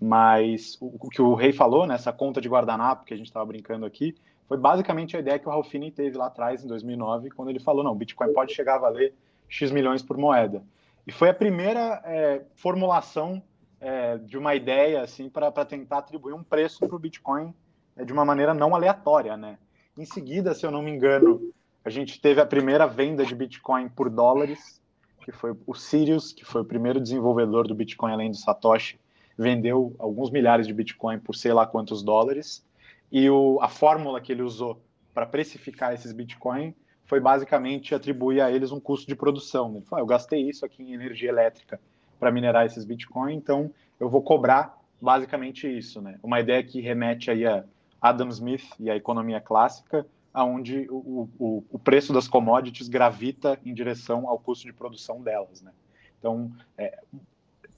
Mas 0.00 0.76
o, 0.80 1.06
o 1.06 1.10
que 1.10 1.20
o 1.20 1.34
Rei 1.34 1.52
falou, 1.52 1.86
né, 1.86 1.96
conta 2.16 2.40
de 2.40 2.48
guardanapo 2.48 3.04
que 3.04 3.14
a 3.14 3.16
gente 3.16 3.26
estava 3.26 3.46
brincando 3.46 3.84
aqui, 3.84 4.14
foi 4.46 4.56
basicamente 4.56 5.16
a 5.16 5.20
ideia 5.20 5.38
que 5.38 5.46
o 5.46 5.50
Ralphine 5.50 5.90
teve 5.90 6.16
lá 6.16 6.26
atrás, 6.26 6.64
em 6.64 6.68
2009, 6.68 7.30
quando 7.30 7.50
ele 7.50 7.60
falou, 7.60 7.84
não, 7.84 7.92
o 7.92 7.94
Bitcoin 7.94 8.32
pode 8.32 8.54
chegar 8.54 8.76
a 8.76 8.78
valer 8.78 9.14
X 9.48 9.70
milhões 9.70 10.02
por 10.02 10.16
moeda. 10.16 10.62
E 11.06 11.12
foi 11.12 11.28
a 11.28 11.34
primeira 11.34 12.02
é, 12.04 12.42
formulação 12.54 13.42
é, 13.80 14.18
de 14.18 14.36
uma 14.36 14.54
ideia, 14.54 15.02
assim, 15.02 15.28
para 15.28 15.50
tentar 15.64 15.98
atribuir 15.98 16.32
um 16.32 16.42
preço 16.42 16.80
para 16.80 16.96
o 16.96 16.98
Bitcoin 16.98 17.54
é, 17.96 18.04
de 18.04 18.12
uma 18.12 18.24
maneira 18.24 18.54
não 18.54 18.74
aleatória, 18.74 19.36
né? 19.36 19.58
Em 19.96 20.04
seguida, 20.04 20.54
se 20.54 20.64
eu 20.64 20.70
não 20.70 20.82
me 20.82 20.90
engano, 20.90 21.52
a 21.84 21.90
gente 21.90 22.20
teve 22.20 22.40
a 22.40 22.46
primeira 22.46 22.86
venda 22.86 23.24
de 23.24 23.34
Bitcoin 23.34 23.88
por 23.88 24.08
dólares, 24.08 24.80
que 25.24 25.32
foi 25.32 25.54
o 25.66 25.74
Sirius, 25.74 26.32
que 26.32 26.44
foi 26.44 26.62
o 26.62 26.64
primeiro 26.64 27.00
desenvolvedor 27.00 27.66
do 27.66 27.74
Bitcoin 27.74 28.12
além 28.12 28.30
do 28.30 28.36
Satoshi, 28.36 28.98
vendeu 29.38 29.94
alguns 29.98 30.30
milhares 30.30 30.66
de 30.66 30.74
Bitcoin 30.74 31.20
por 31.20 31.36
sei 31.36 31.52
lá 31.52 31.64
quantos 31.64 32.02
dólares. 32.02 32.66
E 33.10 33.30
o, 33.30 33.58
a 33.62 33.68
fórmula 33.68 34.20
que 34.20 34.32
ele 34.32 34.42
usou 34.42 34.82
para 35.14 35.24
precificar 35.24 35.94
esses 35.94 36.12
Bitcoin 36.12 36.74
foi 37.04 37.20
basicamente 37.20 37.94
atribuir 37.94 38.40
a 38.40 38.50
eles 38.50 38.72
um 38.72 38.80
custo 38.80 39.06
de 39.06 39.14
produção. 39.14 39.76
Ele 39.76 39.84
falou: 39.86 40.00
ah, 40.00 40.02
eu 40.02 40.06
gastei 40.06 40.42
isso 40.42 40.66
aqui 40.66 40.82
em 40.82 40.92
energia 40.92 41.28
elétrica 41.28 41.80
para 42.18 42.32
minerar 42.32 42.66
esses 42.66 42.84
Bitcoin, 42.84 43.34
então 43.34 43.72
eu 44.00 44.10
vou 44.10 44.20
cobrar 44.20 44.76
basicamente 45.00 45.66
isso, 45.66 46.02
né? 46.02 46.18
Uma 46.22 46.40
ideia 46.40 46.62
que 46.62 46.80
remete 46.80 47.30
aí 47.30 47.46
a 47.46 47.64
Adam 48.00 48.28
Smith 48.28 48.68
e 48.78 48.90
a 48.90 48.96
economia 48.96 49.40
clássica, 49.40 50.04
aonde 50.34 50.86
o, 50.90 51.28
o, 51.38 51.64
o, 51.70 51.78
preço 51.78 52.12
das 52.12 52.28
commodities 52.28 52.88
gravita 52.88 53.58
em 53.64 53.72
direção 53.72 54.28
ao 54.28 54.38
custo 54.38 54.66
de 54.66 54.72
produção 54.72 55.22
delas, 55.22 55.62
né? 55.62 55.72
Então, 56.18 56.52
é, 56.76 56.98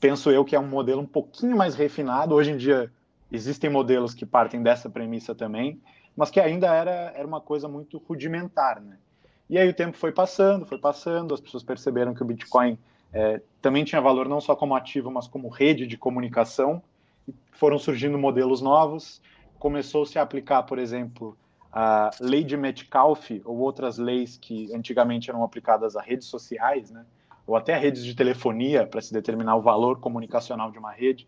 penso 0.01 0.31
eu 0.31 0.45
que 0.45 0.57
é 0.57 0.61
um 0.61 0.67
modelo 0.67 1.03
um 1.03 1.07
pouquinho 1.07 1.57
mais 1.57 1.75
refinado. 1.75 2.35
Hoje 2.35 2.51
em 2.51 2.57
dia 2.57 2.91
existem 3.31 3.71
modelos 3.71 4.15
que 4.15 4.27
partem 4.27 4.63
dessa 4.63 4.89
premissa 4.89 5.35
também, 5.35 5.81
mas 6.17 6.31
que 6.31 6.41
ainda 6.41 6.75
era, 6.75 7.13
era 7.15 7.27
uma 7.27 7.41
coisa 7.41 7.69
muito 7.69 7.99
rudimentar, 7.99 8.81
né? 8.81 8.97
E 9.49 9.59
aí 9.59 9.69
o 9.69 9.75
tempo 9.75 9.97
foi 9.97 10.13
passando, 10.13 10.65
foi 10.65 10.79
passando, 10.79 11.35
as 11.35 11.41
pessoas 11.41 11.63
perceberam 11.63 12.15
que 12.15 12.23
o 12.23 12.25
Bitcoin 12.25 12.79
é, 13.13 13.41
também 13.61 13.85
tinha 13.85 14.01
valor 14.01 14.29
não 14.29 14.41
só 14.41 14.55
como 14.57 14.75
ativo, 14.75 15.11
mas 15.11 15.27
como 15.27 15.49
rede 15.49 15.87
de 15.87 15.97
comunicação. 15.97 16.83
foram 17.53 17.79
surgindo 17.79 18.17
modelos 18.17 18.63
novos, 18.63 19.21
começou-se 19.59 20.19
a 20.19 20.23
aplicar, 20.23 20.63
por 20.63 20.79
exemplo, 20.79 21.37
a 21.73 22.11
lei 22.21 22.43
de 22.43 22.57
Metcalfe 22.57 23.43
ou 23.45 23.59
outras 23.59 23.99
leis 23.99 24.37
que 24.37 24.73
antigamente 24.75 25.31
eram 25.31 25.45
aplicadas 25.45 25.97
a 25.97 26.01
redes 26.01 26.27
sociais, 26.27 26.91
né, 26.91 27.05
ou 27.47 27.57
até 27.57 27.77
redes 27.77 28.05
de 28.05 28.15
telefonia 28.15 28.87
para 28.87 29.01
se 29.01 29.13
determinar 29.13 29.57
o 29.57 29.63
valor 29.63 29.99
comunicacional 30.01 30.71
de 30.71 30.79
uma 30.79 30.93
rede, 30.93 31.27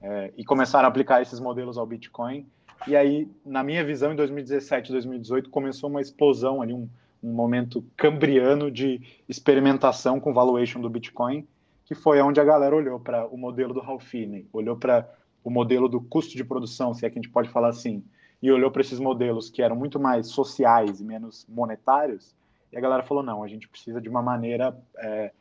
é, 0.00 0.32
e 0.36 0.44
começaram 0.44 0.86
a 0.86 0.88
aplicar 0.88 1.22
esses 1.22 1.38
modelos 1.38 1.78
ao 1.78 1.86
Bitcoin. 1.86 2.46
E 2.86 2.96
aí, 2.96 3.30
na 3.46 3.62
minha 3.62 3.84
visão, 3.84 4.12
em 4.12 4.16
2017, 4.16 4.90
2018, 4.90 5.48
começou 5.48 5.88
uma 5.88 6.00
explosão 6.00 6.60
ali, 6.60 6.72
um, 6.72 6.88
um 7.22 7.32
momento 7.32 7.84
cambriano 7.96 8.70
de 8.70 9.00
experimentação 9.28 10.18
com 10.18 10.34
valuation 10.34 10.80
do 10.80 10.90
Bitcoin, 10.90 11.46
que 11.84 11.94
foi 11.94 12.20
onde 12.20 12.40
a 12.40 12.44
galera 12.44 12.74
olhou 12.74 12.98
para 12.98 13.26
o 13.26 13.36
modelo 13.36 13.72
do 13.72 13.80
Ralph 13.80 14.02
Finney, 14.02 14.48
olhou 14.52 14.76
para 14.76 15.08
o 15.44 15.50
modelo 15.50 15.88
do 15.88 16.00
custo 16.00 16.36
de 16.36 16.44
produção, 16.44 16.92
se 16.94 17.06
é 17.06 17.10
que 17.10 17.18
a 17.18 17.22
gente 17.22 17.32
pode 17.32 17.48
falar 17.48 17.68
assim, 17.68 18.02
e 18.42 18.50
olhou 18.50 18.70
para 18.70 18.82
esses 18.82 18.98
modelos 18.98 19.48
que 19.48 19.62
eram 19.62 19.76
muito 19.76 20.00
mais 20.00 20.28
sociais 20.28 21.00
e 21.00 21.04
menos 21.04 21.46
monetários, 21.48 22.34
e 22.72 22.76
a 22.76 22.80
galera 22.80 23.02
falou: 23.02 23.22
não, 23.22 23.44
a 23.44 23.48
gente 23.48 23.68
precisa 23.68 24.00
de 24.00 24.08
uma 24.08 24.22
maneira 24.22 24.76
é, 24.98 25.32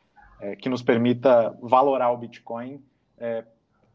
é, 0.42 0.56
que 0.56 0.68
nos 0.68 0.82
permita 0.82 1.56
valorar 1.62 2.12
o 2.12 2.18
Bitcoin 2.18 2.84
é, 3.18 3.46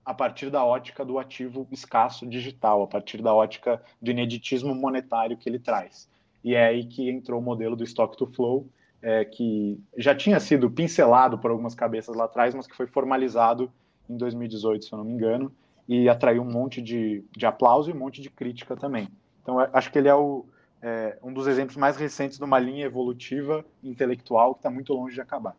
a 0.05 0.15
partir 0.15 0.49
da 0.49 0.65
ótica 0.65 1.05
do 1.05 1.19
ativo 1.19 1.67
escasso 1.73 2.25
digital, 2.25 2.85
a 2.85 2.87
partir 2.87 3.21
da 3.21 3.35
ótica 3.35 3.83
do 4.01 4.13
ineditismo 4.13 4.73
monetário 4.73 5.37
que 5.37 5.49
ele 5.49 5.59
traz. 5.59 6.09
E 6.45 6.55
é 6.55 6.65
aí 6.65 6.85
que 6.87 7.11
entrou 7.11 7.41
o 7.41 7.43
modelo 7.43 7.75
do 7.75 7.83
Stock 7.83 8.17
to 8.17 8.27
Flow, 8.29 8.69
é, 9.03 9.25
que 9.25 9.79
já 9.99 10.15
tinha 10.15 10.39
sido 10.39 10.71
pincelado 10.71 11.37
por 11.37 11.51
algumas 11.51 11.75
cabeças 11.75 12.15
lá 12.15 12.25
atrás, 12.27 12.55
mas 12.55 12.69
que 12.69 12.77
foi 12.77 12.87
formalizado 12.87 13.71
em 14.09 14.17
2018, 14.17 14.85
se 14.85 14.93
eu 14.93 14.99
não 14.99 15.05
me 15.05 15.13
engano, 15.13 15.53
e 15.89 16.09
atraiu 16.09 16.43
um 16.43 16.51
monte 16.51 16.81
de, 16.81 17.25
de 17.37 17.45
aplauso 17.45 17.91
e 17.91 17.93
um 17.93 17.99
monte 17.99 18.23
de 18.23 18.31
crítica 18.31 18.77
também. 18.77 19.09
Então, 19.43 19.59
acho 19.73 19.91
que 19.91 19.99
ele 19.99 20.09
é, 20.09 20.15
o, 20.15 20.47
é 20.81 21.19
um 21.21 21.33
dos 21.33 21.49
exemplos 21.49 21.77
mais 21.77 21.97
recentes 21.97 22.39
de 22.39 22.45
uma 22.45 22.59
linha 22.61 22.85
evolutiva 22.85 23.65
intelectual 23.83 24.55
que 24.55 24.61
está 24.61 24.71
muito 24.71 24.93
longe 24.93 25.15
de 25.15 25.21
acabar. 25.21 25.57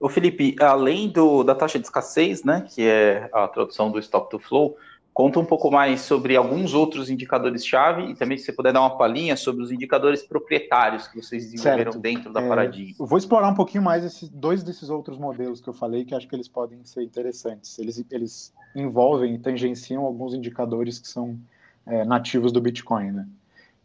O 0.00 0.08
Felipe, 0.08 0.54
além 0.60 1.08
do, 1.08 1.42
da 1.42 1.54
taxa 1.54 1.78
de 1.78 1.84
escassez, 1.84 2.44
né, 2.44 2.66
que 2.68 2.86
é 2.86 3.28
a 3.32 3.48
tradução 3.48 3.90
do 3.90 3.98
stock 3.98 4.30
to 4.30 4.38
flow, 4.38 4.76
Conta 5.18 5.40
um 5.40 5.44
pouco 5.44 5.68
mais 5.68 6.02
sobre 6.02 6.36
alguns 6.36 6.74
outros 6.74 7.10
indicadores-chave 7.10 8.12
e 8.12 8.14
também 8.14 8.38
se 8.38 8.44
você 8.44 8.52
puder 8.52 8.72
dar 8.72 8.82
uma 8.82 8.96
palhinha 8.96 9.36
sobre 9.36 9.64
os 9.64 9.72
indicadores 9.72 10.22
proprietários 10.22 11.08
que 11.08 11.20
vocês 11.20 11.50
desenvolveram 11.50 11.90
certo. 11.90 12.00
dentro 12.00 12.32
da 12.32 12.40
é, 12.40 12.48
Paradigma. 12.48 12.94
Eu 13.00 13.04
vou 13.04 13.18
explorar 13.18 13.48
um 13.48 13.54
pouquinho 13.56 13.82
mais 13.82 14.04
esses 14.04 14.28
dois 14.28 14.62
desses 14.62 14.88
outros 14.88 15.18
modelos 15.18 15.60
que 15.60 15.68
eu 15.68 15.72
falei, 15.72 16.04
que 16.04 16.14
acho 16.14 16.28
que 16.28 16.36
eles 16.36 16.46
podem 16.46 16.84
ser 16.84 17.02
interessantes. 17.02 17.76
Eles, 17.80 18.04
eles 18.12 18.54
envolvem 18.76 19.34
e 19.34 19.38
tangenciam 19.40 20.04
alguns 20.04 20.34
indicadores 20.34 21.00
que 21.00 21.08
são 21.08 21.36
é, 21.84 22.04
nativos 22.04 22.52
do 22.52 22.60
Bitcoin. 22.60 23.10
Né? 23.10 23.26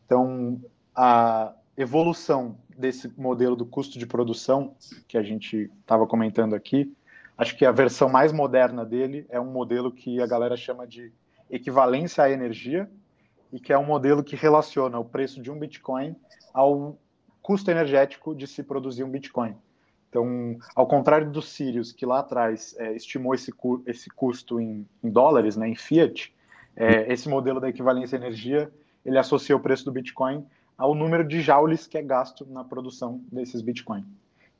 Então, 0.05 0.61
a 0.95 1.51
evolução 1.75 2.59
desse 2.77 3.11
modelo 3.19 3.55
do 3.55 3.65
custo 3.65 3.97
de 3.97 4.05
produção 4.05 4.75
que 5.07 5.17
a 5.17 5.23
gente 5.23 5.71
estava 5.81 6.05
comentando 6.07 6.53
aqui, 6.55 6.93
acho 7.37 7.57
que 7.57 7.65
a 7.65 7.71
versão 7.71 8.09
mais 8.09 8.31
moderna 8.31 8.85
dele 8.85 9.25
é 9.29 9.39
um 9.39 9.51
modelo 9.51 9.91
que 9.91 10.21
a 10.21 10.27
galera 10.27 10.55
chama 10.55 10.87
de 10.87 11.11
equivalência 11.49 12.23
à 12.23 12.29
energia, 12.29 12.89
e 13.53 13.59
que 13.59 13.71
é 13.71 13.77
um 13.77 13.85
modelo 13.85 14.23
que 14.23 14.35
relaciona 14.35 14.97
o 14.97 15.05
preço 15.05 15.39
de 15.39 15.51
um 15.51 15.59
Bitcoin 15.59 16.15
ao 16.51 16.97
custo 17.39 17.69
energético 17.69 18.33
de 18.33 18.47
se 18.47 18.63
produzir 18.63 19.03
um 19.03 19.11
Bitcoin. 19.11 19.55
Então, 20.09 20.57
ao 20.75 20.87
contrário 20.87 21.29
do 21.29 21.41
Sirius, 21.41 21.91
que 21.91 22.05
lá 22.05 22.19
atrás 22.19 22.75
é, 22.79 22.93
estimou 22.93 23.35
esse, 23.35 23.51
cu 23.51 23.83
esse 23.85 24.09
custo 24.09 24.59
em, 24.59 24.87
em, 25.03 25.09
dólares, 25.09 25.55
né, 25.55 25.69
em 25.69 25.75
fiat, 25.75 26.33
é, 26.75 27.13
esse 27.13 27.29
modelo 27.29 27.59
da 27.59 27.69
equivalência 27.69 28.17
à 28.17 28.21
energia, 28.21 28.71
ele 29.05 29.19
associa 29.19 29.55
o 29.55 29.59
preço 29.59 29.85
do 29.85 29.91
Bitcoin 29.91 30.43
ao 30.77 30.95
número 30.95 31.23
de 31.23 31.41
joules 31.41 31.87
que 31.87 31.97
é 31.97 32.01
gasto 32.01 32.45
na 32.45 32.63
produção 32.63 33.21
desses 33.31 33.61
Bitcoin. 33.61 34.05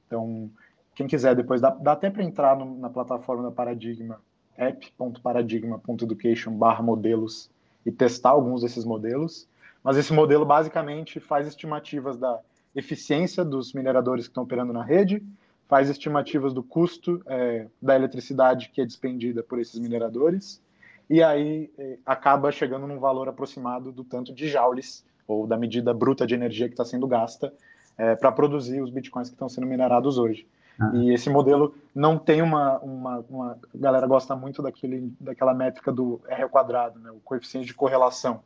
Então, 0.08 0.50
quem 0.96 1.08
quiser 1.08 1.36
depois, 1.36 1.60
dá, 1.60 1.70
dá 1.72 1.94
até 1.94 2.10
para 2.10 2.24
entrar 2.24 2.58
no, 2.58 2.78
na 2.78 2.90
plataforma 2.90 3.44
da 3.44 3.52
Paradigma 3.52 4.22
app.paradigma.education 4.56 6.52
modelos 6.82 7.50
e 7.86 7.92
testar 7.92 8.30
alguns 8.30 8.62
desses 8.62 8.86
modelos. 8.86 9.48
Mas 9.84 9.98
esse 9.98 10.14
modelo 10.14 10.46
basicamente 10.46 11.20
faz 11.20 11.48
estimativas 11.48 12.18
da 12.18 12.40
eficiência 12.76 13.44
dos 13.44 13.74
mineradores 13.74 14.26
que 14.26 14.32
estão 14.32 14.44
operando 14.44 14.72
na 14.74 14.84
rede, 14.84 15.22
faz 15.68 15.90
estimativas 15.90 16.54
do 16.54 16.64
custo 16.64 17.22
é, 17.28 17.68
da 17.82 17.96
eletricidade 17.96 18.70
que 18.70 18.82
é 18.82 18.86
despendida 18.86 19.44
por 19.44 19.60
esses 19.60 19.80
mineradores, 19.80 20.62
e 21.10 21.22
aí 21.22 21.72
é, 21.78 21.98
acaba 22.06 22.52
chegando 22.52 22.88
num 22.88 23.00
valor 23.00 23.28
aproximado 23.28 23.92
do 23.92 24.04
tanto 24.04 24.34
de 24.34 24.48
joules, 24.48 25.06
ou 25.28 25.48
da 25.48 25.58
medida 25.58 25.94
bruta 25.94 26.26
de 26.26 26.34
energia 26.36 26.68
que 26.68 26.74
está 26.74 26.86
sendo 26.86 27.08
gasta 27.08 27.54
é, 27.98 28.16
para 28.16 28.32
produzir 28.32 28.82
os 28.82 28.90
bitcoins 28.90 29.30
que 29.30 29.36
estão 29.36 29.50
sendo 29.50 29.68
minerados 29.68 30.18
hoje. 30.18 30.48
Ah. 30.80 30.92
E 30.96 31.14
esse 31.14 31.30
modelo 31.30 31.76
não 31.94 32.18
tem 32.18 32.42
uma, 32.42 32.80
uma, 32.80 33.26
uma, 33.30 33.52
A 33.52 33.78
galera 33.78 34.08
gosta 34.08 34.36
muito 34.36 34.62
daquele, 34.62 35.14
daquela 35.20 35.54
métrica 35.54 35.92
do 35.92 36.20
R 36.28 36.48
quadrado, 36.50 37.00
né? 37.00 37.12
o 37.12 37.20
coeficiente 37.20 37.68
de 37.68 37.74
correlação 37.74 38.42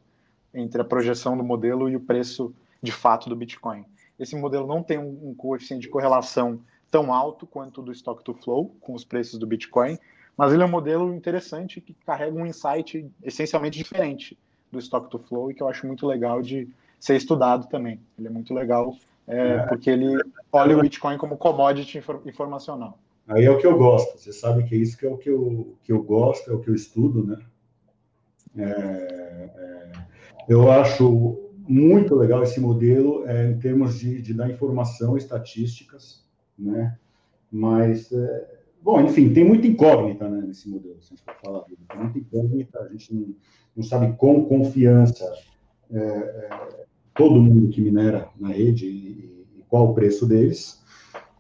entre 0.54 0.82
a 0.82 0.86
projeção 0.86 1.38
do 1.38 1.44
modelo 1.44 1.90
e 1.90 1.96
o 1.96 2.00
preço 2.00 2.54
de 2.82 2.92
fato 2.92 3.30
do 3.30 3.36
Bitcoin. 3.36 3.86
Esse 4.20 4.36
modelo 4.36 4.68
não 4.68 4.84
tem 4.84 4.98
um, 4.98 5.30
um 5.30 5.36
coeficiente 5.36 5.84
de 5.84 5.90
correlação 5.90 6.60
tão 6.90 7.14
alto 7.14 7.46
quanto 7.46 7.82
o 7.82 7.84
do 7.84 7.92
Stock 7.92 8.24
to 8.24 8.34
Flow 8.34 8.76
com 8.82 8.94
os 8.94 9.04
preços 9.04 9.38
do 9.38 9.48
Bitcoin, 9.48 9.98
mas 10.36 10.54
ele 10.54 10.64
é 10.64 10.66
um 10.66 10.70
modelo 10.70 11.14
interessante 11.14 11.82
que 11.82 11.94
carrega 12.06 12.36
um 12.36 12.46
insight 12.46 13.10
essencialmente 13.24 13.78
diferente 13.78 14.38
do 14.72 14.80
Stock 14.80 15.10
to 15.10 15.20
Flow 15.20 15.52
e 15.52 15.54
que 15.54 15.64
eu 15.64 15.68
acho 15.68 15.88
muito 15.88 16.06
legal 16.06 16.42
de 16.42 16.68
ser 17.00 17.16
estudado 17.16 17.68
também. 17.68 18.00
Ele 18.18 18.28
é 18.28 18.32
muito 18.32 18.54
legal 18.54 18.96
é, 19.28 19.38
é. 19.38 19.60
porque 19.68 19.90
ele 19.90 20.18
olha 20.52 20.78
o 20.78 20.82
Bitcoin 20.82 21.18
como 21.18 21.38
commodity 21.38 22.02
informacional. 22.26 22.98
Aí 23.28 23.44
é 23.44 23.52
o 23.52 23.58
que 23.58 23.68
eu 23.68 23.78
gosto. 23.78 24.18
Você 24.18 24.32
sabe 24.32 24.64
que 24.64 24.74
é 24.74 24.78
isso 24.78 24.98
que 24.98 25.06
é 25.06 25.10
o 25.10 25.18
que 25.18 25.30
eu, 25.30 25.76
que 25.84 25.92
eu 25.92 26.02
gosto, 26.02 26.50
é 26.50 26.54
o 26.54 26.60
que 26.60 26.70
eu 26.70 26.76
estudo, 26.76 27.26
né? 27.26 27.38
É, 28.58 28.64
é, 28.64 29.92
eu 30.48 30.72
acho 30.72 31.52
muito 31.68 32.16
legal 32.16 32.42
esse 32.42 32.60
modelo 32.60 33.28
é, 33.28 33.52
em 33.52 33.60
termos 33.60 34.00
de, 34.00 34.22
de, 34.22 34.34
dar 34.34 34.50
informação, 34.50 35.18
estatísticas, 35.18 36.26
né? 36.58 36.98
Mas, 37.52 38.12
é, 38.12 38.57
bom, 38.88 39.02
enfim, 39.02 39.34
tem 39.34 39.44
muita 39.44 39.68
incógnita 39.68 40.30
né, 40.30 40.48
nesse 40.48 40.70
modelo, 40.70 40.96
se 41.02 41.14
a 41.14 41.18
gente 41.18 41.26
for 41.26 41.36
falar. 41.44 41.64
Tem 41.64 41.78
muita 42.00 42.20
incógnita, 42.20 42.80
a 42.80 42.88
gente 42.88 43.14
não, 43.14 43.36
não 43.76 43.84
sabe 43.84 44.16
com 44.16 44.46
confiança 44.46 45.30
todo 47.14 47.42
mundo 47.42 47.68
que 47.68 47.82
minera 47.82 48.30
na 48.40 48.48
rede 48.48 48.86
e, 48.86 49.46
e 49.58 49.64
qual 49.68 49.90
o 49.90 49.94
preço 49.94 50.26
deles. 50.26 50.82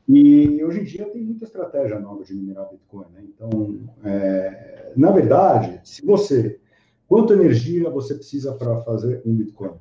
E 0.10 0.62
hoje 0.62 0.82
em 0.82 0.84
dia 0.84 1.06
tem 1.06 1.24
muita 1.24 1.46
estratégia 1.46 1.98
nova 2.00 2.22
de 2.26 2.34
minerar 2.34 2.70
Bitcoin. 2.70 3.06
Né? 3.14 3.24
Então, 3.24 3.80
é, 4.04 4.92
na 4.98 5.12
verdade, 5.12 5.80
se 5.86 6.06
você. 6.06 6.60
Quanto 7.08 7.32
energia 7.32 7.90
você 7.90 8.16
precisa 8.16 8.54
para 8.54 8.82
fazer 8.82 9.22
um 9.26 9.34
Bitcoin? 9.34 9.72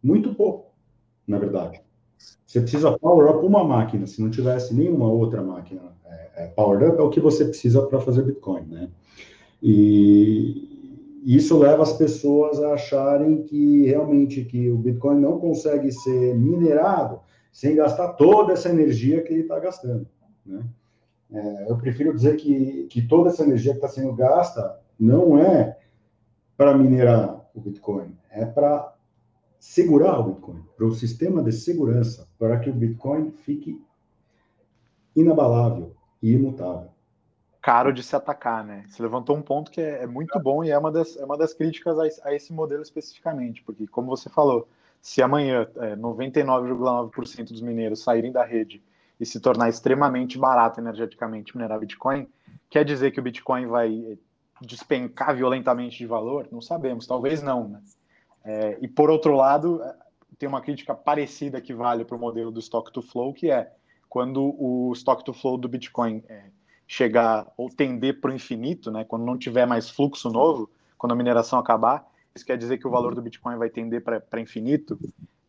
Muito 0.00 0.32
pouco, 0.36 0.72
na 1.26 1.36
verdade. 1.36 1.82
Você 2.46 2.60
precisa 2.60 2.98
power 2.98 3.30
up 3.30 3.46
uma 3.46 3.62
máquina. 3.62 4.06
Se 4.06 4.20
não 4.20 4.30
tivesse 4.30 4.74
nenhuma 4.74 5.06
outra 5.06 5.42
máquina 5.42 5.82
é, 6.04 6.44
é, 6.44 6.46
powered 6.48 6.84
up, 6.84 6.98
é 6.98 7.02
o 7.02 7.10
que 7.10 7.20
você 7.20 7.44
precisa 7.44 7.82
para 7.86 8.00
fazer 8.00 8.22
Bitcoin. 8.22 8.66
Né? 8.66 8.88
E, 9.62 10.70
isso 11.24 11.58
leva 11.58 11.82
as 11.82 11.92
pessoas 11.92 12.62
a 12.62 12.74
acharem 12.74 13.42
que 13.42 13.86
realmente 13.86 14.44
que 14.44 14.70
o 14.70 14.78
Bitcoin 14.78 15.20
não 15.20 15.38
consegue 15.38 15.92
ser 15.92 16.34
minerado 16.34 17.20
sem 17.52 17.76
gastar 17.76 18.14
toda 18.14 18.52
essa 18.52 18.68
energia 18.70 19.22
que 19.22 19.32
ele 19.32 19.42
está 19.42 19.58
gastando. 19.58 20.06
Né? 20.44 20.62
É, 21.32 21.70
eu 21.70 21.76
prefiro 21.76 22.14
dizer 22.14 22.36
que, 22.36 22.86
que 22.90 23.02
toda 23.02 23.28
essa 23.28 23.42
energia 23.42 23.72
que 23.72 23.78
está 23.78 23.88
sendo 23.88 24.14
gasta 24.14 24.78
não 24.98 25.38
é 25.38 25.78
para 26.56 26.76
minerar 26.76 27.48
o 27.54 27.60
Bitcoin, 27.60 28.16
é 28.30 28.44
para 28.44 28.94
segurar 29.60 30.18
o 30.18 30.32
Bitcoin, 30.32 30.64
para 30.76 30.86
o 30.86 30.94
sistema 30.94 31.40
de 31.44 31.52
segurança, 31.52 32.28
para 32.36 32.58
que 32.58 32.68
o 32.68 32.72
Bitcoin 32.72 33.30
fique 33.30 33.80
inabalável 35.14 35.94
e 36.20 36.32
imutável 36.32 36.90
caro 37.60 37.92
de 37.92 38.02
se 38.02 38.16
atacar, 38.16 38.64
né? 38.64 38.84
Você 38.88 39.02
levantou 39.02 39.36
um 39.36 39.42
ponto 39.42 39.70
que 39.70 39.80
é, 39.80 40.02
é 40.02 40.06
muito 40.06 40.38
bom 40.40 40.64
e 40.64 40.70
é 40.70 40.78
uma 40.78 40.90
das, 40.90 41.16
é 41.16 41.24
uma 41.24 41.36
das 41.36 41.52
críticas 41.52 41.98
a, 41.98 42.28
a, 42.28 42.34
esse 42.34 42.52
modelo 42.52 42.82
especificamente, 42.82 43.62
porque, 43.62 43.86
como 43.86 44.08
você 44.08 44.30
falou, 44.30 44.68
se 45.00 45.22
amanhã 45.22 45.66
é, 45.76 45.96
99,9% 45.96 47.48
dos 47.48 47.60
mineiros 47.60 48.02
saírem 48.02 48.32
da 48.32 48.44
rede 48.44 48.82
e 49.18 49.26
se 49.26 49.40
tornar 49.40 49.68
extremamente 49.68 50.38
barato 50.38 50.80
energeticamente 50.80 51.56
minerar 51.56 51.78
Bitcoin, 51.78 52.26
quer 52.68 52.84
dizer 52.84 53.10
que 53.10 53.20
o 53.20 53.22
Bitcoin 53.22 53.66
vai 53.66 53.94
é, 54.12 54.18
despencar 54.62 55.36
violentamente 55.36 55.98
de 55.98 56.06
valor? 56.06 56.48
Não 56.50 56.62
sabemos, 56.62 57.06
talvez 57.06 57.42
não, 57.42 57.68
né? 57.68 57.82
É, 58.44 58.78
e 58.80 58.88
por 58.88 59.10
outro 59.10 59.34
lado, 59.34 59.82
é, 59.82 59.94
tem 60.38 60.48
uma 60.48 60.60
crítica 60.60 60.94
parecida 60.94 61.60
que 61.60 61.74
vale 61.74 62.04
para 62.04 62.16
o 62.16 62.20
modelo 62.20 62.50
do 62.50 62.60
Stock 62.60 62.92
to 62.92 63.02
Flow, 63.02 63.32
que 63.32 63.50
é 63.50 63.72
quando 64.08 64.54
o 64.58 64.92
Stock 64.94 65.24
to 65.24 65.32
Flow 65.32 65.56
do 65.56 65.68
Bitcoin 65.68 66.22
é, 66.28 66.44
chegar 66.86 67.46
ou 67.56 67.70
tender 67.70 68.20
para 68.20 68.30
o 68.30 68.34
infinito, 68.34 68.90
né? 68.90 69.04
Quando 69.04 69.24
não 69.24 69.38
tiver 69.38 69.66
mais 69.66 69.88
fluxo 69.88 70.28
novo, 70.28 70.68
quando 70.98 71.12
a 71.12 71.14
mineração 71.14 71.58
acabar, 71.58 72.04
isso 72.34 72.44
quer 72.44 72.58
dizer 72.58 72.78
que 72.78 72.86
o 72.86 72.90
valor 72.90 73.14
do 73.14 73.22
Bitcoin 73.22 73.56
vai 73.56 73.70
tender 73.70 74.02
para 74.02 74.40
infinito. 74.40 74.98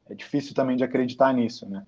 É 0.10 0.14
difícil 0.14 0.54
também 0.54 0.76
de 0.76 0.84
acreditar 0.84 1.34
nisso, 1.34 1.68
né? 1.68 1.86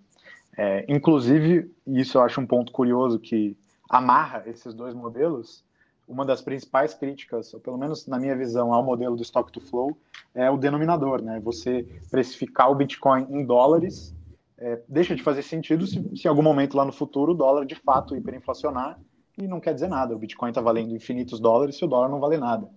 É, 0.57 0.85
inclusive, 0.87 1.71
e 1.85 1.99
isso 1.99 2.17
eu 2.17 2.21
acho 2.21 2.39
um 2.39 2.45
ponto 2.45 2.71
curioso 2.71 3.19
que 3.19 3.57
amarra 3.89 4.43
esses 4.45 4.73
dois 4.73 4.93
modelos. 4.93 5.63
Uma 6.07 6.25
das 6.25 6.41
principais 6.41 6.93
críticas, 6.93 7.53
ou 7.53 7.59
pelo 7.59 7.77
menos 7.77 8.07
na 8.07 8.19
minha 8.19 8.35
visão, 8.35 8.73
ao 8.73 8.83
modelo 8.83 9.15
do 9.15 9.23
Stock 9.23 9.51
to 9.51 9.61
Flow 9.61 9.97
é 10.35 10.49
o 10.49 10.57
denominador, 10.57 11.21
né? 11.21 11.39
Você 11.39 11.87
precificar 12.11 12.69
o 12.69 12.75
Bitcoin 12.75 13.27
em 13.29 13.45
dólares 13.45 14.13
é, 14.57 14.81
deixa 14.87 15.13
de 15.13 15.21
fazer 15.21 15.41
sentido 15.41 15.85
se, 15.85 16.01
se 16.15 16.25
em 16.25 16.29
algum 16.29 16.41
momento 16.41 16.77
lá 16.77 16.85
no 16.85 16.91
futuro 16.93 17.33
o 17.33 17.35
dólar 17.35 17.65
de 17.65 17.75
fato 17.75 18.15
hiperinflacionar 18.15 18.97
e 19.37 19.47
não 19.47 19.59
quer 19.59 19.73
dizer 19.73 19.89
nada. 19.89 20.15
O 20.15 20.19
Bitcoin 20.19 20.49
está 20.49 20.61
valendo 20.61 20.95
infinitos 20.95 21.39
dólares 21.39 21.75
se 21.75 21.83
o 21.83 21.87
dólar 21.87 22.07
não 22.07 22.19
vale 22.19 22.37
nada. 22.37 22.69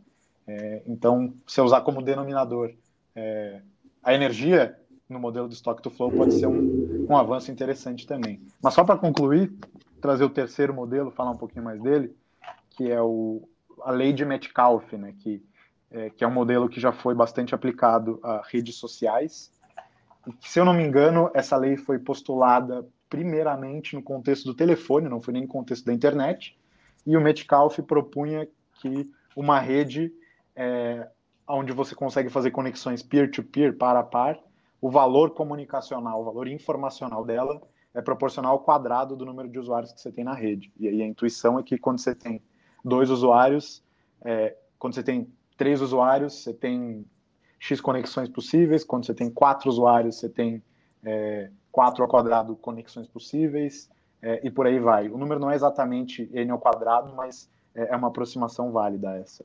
É, 0.47 0.83
então, 0.87 1.33
se 1.47 1.61
usar 1.61 1.83
como 1.83 2.03
denominador 2.03 2.73
é, 3.15 3.61
a 4.03 4.15
energia 4.15 4.77
no 5.09 5.21
modelo 5.21 5.47
do 5.47 5.55
Stock 5.55 5.81
to 5.81 5.91
Flow 5.91 6.11
pode 6.11 6.35
ser 6.35 6.47
um, 6.47 7.07
um 7.09 7.17
avanço 7.17 7.53
interessante 7.53 8.07
também. 8.07 8.41
Mas 8.61 8.75
só 8.75 8.83
para 8.83 8.99
concluir, 8.99 9.53
trazer 10.01 10.25
o 10.25 10.31
terceiro 10.31 10.75
modelo, 10.75 11.11
falar 11.11 11.31
um 11.31 11.37
pouquinho 11.37 11.65
mais 11.65 11.81
dele, 11.81 12.15
que 12.77 12.91
é 12.91 13.01
o, 13.01 13.49
a 13.83 13.91
lei 13.91 14.13
de 14.13 14.25
Metcalfe, 14.25 14.97
né, 14.97 15.15
que, 15.19 15.43
é, 15.91 16.11
que 16.11 16.23
é 16.23 16.27
um 16.27 16.33
modelo 16.33 16.69
que 16.69 16.79
já 16.79 16.93
foi 16.93 17.15
bastante 17.15 17.55
aplicado 17.55 18.21
a 18.23 18.43
redes 18.47 18.77
sociais. 18.77 19.51
E 20.27 20.33
que, 20.33 20.51
se 20.51 20.61
eu 20.61 20.65
não 20.65 20.75
me 20.75 20.85
engano, 20.85 21.31
essa 21.35 21.57
lei 21.57 21.77
foi 21.77 21.99
postulada 21.99 22.87
primeiramente 23.09 23.95
no 23.95 24.03
contexto 24.03 24.45
do 24.45 24.55
telefone, 24.55 25.09
não 25.09 25.21
foi 25.21 25.33
nem 25.33 25.43
no 25.43 25.49
contexto 25.49 25.87
da 25.87 25.93
internet, 25.93 26.59
e 27.07 27.17
o 27.17 27.21
Metcalfe 27.21 27.81
propunha 27.83 28.49
que 28.75 29.11
uma 29.35 29.61
rede 29.61 30.13
é, 30.55 31.09
onde 31.49 31.73
você 31.73 31.95
consegue 31.95 32.29
fazer 32.29 32.51
conexões 32.51 33.03
peer-to-peer, 33.03 33.71
-peer, 33.71 33.79
par 33.79 33.97
a 33.97 34.03
par, 34.03 34.39
o 34.81 34.91
valor 34.91 35.31
comunicacional, 35.31 36.21
o 36.21 36.25
valor 36.25 36.49
informacional 36.49 37.25
dela 37.25 37.61
é 37.95 38.03
proporcional 38.03 38.53
ao 38.53 38.61
quadrado 38.61 39.17
do 39.17 39.25
número 39.25 39.49
de 39.49 39.59
usuários 39.59 39.93
que 39.93 40.01
você 40.01 40.13
tem 40.13 40.25
na 40.25 40.35
rede. 40.35 40.73
E 40.79 40.89
aí 40.89 41.01
a 41.01 41.07
intuição 41.07 41.59
é 41.59 41.63
que 41.63 41.79
quando 41.79 41.99
você 41.99 42.15
tem 42.15 42.43
dois 42.87 43.11
usuários, 43.11 43.83
é, 44.25 44.57
quando 44.79 44.95
você 44.95 45.03
tem 45.03 45.29
três 45.57 45.81
usuários, 45.81 46.43
você 46.43 46.55
tem 46.55 47.05
X 47.59 47.81
conexões 47.81 48.29
possíveis, 48.29 48.85
quando 48.85 49.05
você 49.05 49.15
tem 49.15 49.29
quatro 49.29 49.69
usuários, 49.69 50.17
você 50.17 50.29
tem 50.29 50.63
é, 51.05 51.51
4 51.73 52.03
ao 52.03 52.09
quadrado 52.09 52.57
conexões 52.57 53.07
possíveis, 53.07 53.91
é, 54.23 54.41
e 54.47 54.51
por 54.51 54.67
aí 54.67 54.79
vai. 54.79 55.09
O 55.09 55.19
número 55.19 55.39
não 55.39 55.51
é 55.51 55.55
exatamente 55.55 56.29
n 56.33 56.51
ao 56.51 56.59
quadrado, 56.59 57.15
mas 57.15 57.51
é, 57.75 57.93
é 57.93 57.97
uma 57.97 58.09
aproximação 58.09 58.73
válida 58.73 59.17
essa. 59.17 59.45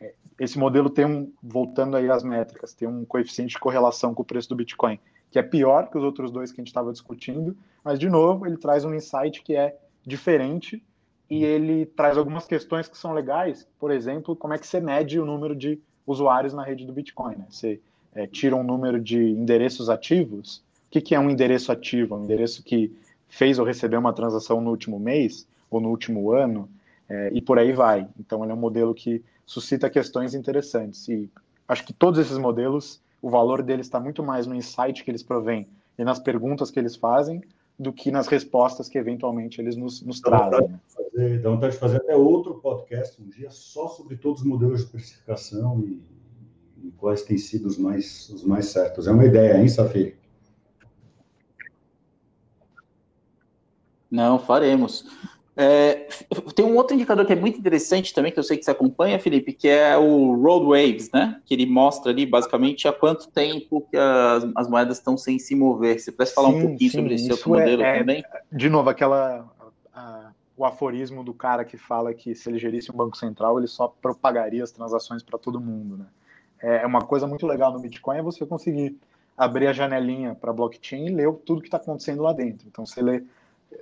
É, 0.00 0.14
esse 0.38 0.58
modelo 0.58 0.88
tem 0.88 1.04
um, 1.04 1.32
voltando 1.42 1.96
aí 1.96 2.08
às 2.08 2.22
métricas, 2.22 2.74
tem 2.74 2.86
um 2.86 3.04
coeficiente 3.04 3.54
de 3.54 3.58
correlação 3.58 4.14
com 4.14 4.22
o 4.22 4.24
preço 4.24 4.48
do 4.48 4.56
Bitcoin, 4.56 5.00
que 5.30 5.38
é 5.38 5.42
pior 5.42 5.90
que 5.90 5.98
os 5.98 6.04
outros 6.04 6.30
dois 6.30 6.52
que 6.52 6.60
a 6.60 6.62
gente 6.62 6.68
estava 6.68 6.92
discutindo, 6.92 7.56
mas 7.82 7.98
de 7.98 8.08
novo 8.08 8.46
ele 8.46 8.56
traz 8.56 8.84
um 8.84 8.94
insight 8.94 9.42
que 9.42 9.56
é 9.56 9.76
diferente 10.06 10.84
e 11.28 11.44
ele 11.44 11.86
traz 11.86 12.16
algumas 12.16 12.46
questões 12.46 12.88
que 12.88 12.98
são 12.98 13.12
legais, 13.12 13.66
por 13.78 13.90
exemplo, 13.90 14.36
como 14.36 14.54
é 14.54 14.58
que 14.58 14.66
você 14.66 14.80
mede 14.80 15.18
o 15.18 15.24
número 15.24 15.54
de 15.56 15.80
usuários 16.06 16.52
na 16.52 16.62
rede 16.62 16.86
do 16.86 16.92
Bitcoin. 16.92 17.36
Né? 17.36 17.46
Você 17.48 17.80
é, 18.14 18.26
tira 18.26 18.54
um 18.54 18.62
número 18.62 19.00
de 19.00 19.18
endereços 19.18 19.88
ativos. 19.88 20.58
O 20.86 20.90
que, 20.90 21.00
que 21.00 21.14
é 21.14 21.20
um 21.20 21.30
endereço 21.30 21.72
ativo? 21.72 22.14
Um 22.14 22.24
endereço 22.24 22.62
que 22.62 22.94
fez 23.28 23.58
ou 23.58 23.64
recebeu 23.64 23.98
uma 23.98 24.12
transação 24.12 24.60
no 24.60 24.70
último 24.70 24.98
mês 24.98 25.46
ou 25.70 25.80
no 25.80 25.88
último 25.88 26.30
ano, 26.30 26.68
é, 27.08 27.30
e 27.32 27.40
por 27.40 27.58
aí 27.58 27.72
vai. 27.72 28.06
Então, 28.18 28.42
ele 28.44 28.52
é 28.52 28.54
um 28.54 28.58
modelo 28.58 28.94
que 28.94 29.22
suscita 29.44 29.90
questões 29.90 30.34
interessantes. 30.34 31.08
E 31.08 31.28
acho 31.66 31.84
que 31.84 31.92
todos 31.92 32.20
esses 32.20 32.38
modelos, 32.38 33.00
o 33.20 33.28
valor 33.28 33.62
deles 33.62 33.86
está 33.86 33.98
muito 33.98 34.22
mais 34.22 34.46
no 34.46 34.54
insight 34.54 35.02
que 35.02 35.10
eles 35.10 35.22
provêm 35.22 35.66
e 35.98 36.04
nas 36.04 36.18
perguntas 36.18 36.70
que 36.70 36.78
eles 36.78 36.94
fazem 36.94 37.42
do 37.78 37.92
que 37.92 38.10
nas 38.10 38.28
respostas 38.28 38.88
que 38.88 38.96
eventualmente 38.96 39.60
eles 39.60 39.76
nos, 39.76 40.00
nos 40.02 40.20
trazem. 40.20 40.68
Né? 40.68 40.80
Fazer, 40.88 41.42
dá 41.42 41.50
vontade 41.50 41.74
de 41.74 41.80
fazer 41.80 41.96
até 41.96 42.14
outro 42.14 42.54
podcast 42.54 43.20
um 43.20 43.28
dia 43.28 43.50
só 43.50 43.88
sobre 43.88 44.16
todos 44.16 44.42
os 44.42 44.46
modelos 44.46 44.84
de 44.84 44.86
precificação 44.86 45.80
e, 45.80 46.02
e 46.84 46.90
quais 46.92 47.22
têm 47.22 47.36
sido 47.36 47.66
os 47.66 47.76
mais, 47.76 48.28
os 48.30 48.44
mais 48.44 48.66
certos. 48.66 49.08
É 49.08 49.10
uma 49.12 49.24
ideia, 49.24 49.60
hein, 49.60 49.68
Safiri? 49.68 50.16
Não, 54.10 54.38
faremos. 54.38 55.06
É, 55.56 56.08
tem 56.54 56.64
um 56.64 56.76
outro 56.76 56.94
indicador 56.96 57.24
que 57.24 57.32
é 57.32 57.36
muito 57.36 57.58
interessante 57.58 58.12
também, 58.12 58.32
que 58.32 58.38
eu 58.38 58.42
sei 58.42 58.56
que 58.56 58.64
você 58.64 58.72
acompanha, 58.72 59.20
Felipe, 59.20 59.52
que 59.52 59.68
é 59.68 59.96
o 59.96 60.34
Road 60.34 60.66
Waves, 60.66 61.10
né? 61.12 61.40
Que 61.44 61.54
ele 61.54 61.66
mostra 61.66 62.10
ali 62.10 62.26
basicamente 62.26 62.88
há 62.88 62.92
quanto 62.92 63.28
tempo 63.28 63.86
que 63.88 63.96
as, 63.96 64.46
as 64.56 64.68
moedas 64.68 64.98
estão 64.98 65.16
sem 65.16 65.38
se 65.38 65.54
mover. 65.54 66.00
Você 66.00 66.10
pudesse 66.10 66.34
falar 66.34 66.50
sim, 66.50 66.56
um 66.56 66.60
pouquinho 66.68 66.90
sim, 66.90 66.98
sobre 66.98 67.14
esse 67.14 67.30
outro 67.30 67.50
modelo 67.50 67.82
é, 67.82 67.98
também? 67.98 68.24
de 68.50 68.68
novo, 68.68 68.90
aquela. 68.90 69.48
A, 69.94 70.30
o 70.56 70.64
aforismo 70.64 71.24
do 71.24 71.34
cara 71.34 71.64
que 71.64 71.76
fala 71.76 72.14
que 72.14 72.34
se 72.34 72.48
ele 72.48 72.58
gerisse 72.58 72.90
um 72.90 72.94
banco 72.94 73.16
central, 73.16 73.58
ele 73.58 73.66
só 73.66 73.88
propagaria 73.88 74.62
as 74.62 74.70
transações 74.70 75.22
para 75.22 75.38
todo 75.38 75.60
mundo, 75.60 75.96
né? 75.96 76.06
É, 76.62 76.82
é 76.82 76.86
uma 76.86 77.02
coisa 77.02 77.26
muito 77.26 77.46
legal 77.46 77.72
no 77.72 77.78
Bitcoin 77.78 78.18
é 78.18 78.22
você 78.22 78.46
conseguir 78.46 78.96
abrir 79.36 79.66
a 79.66 79.72
janelinha 79.72 80.34
para 80.34 80.52
blockchain 80.52 81.06
e 81.06 81.10
ler 81.10 81.32
tudo 81.44 81.60
que 81.60 81.66
está 81.66 81.76
acontecendo 81.76 82.22
lá 82.22 82.32
dentro. 82.32 82.66
Então, 82.68 82.86
você 82.86 83.02
lê, 83.02 83.22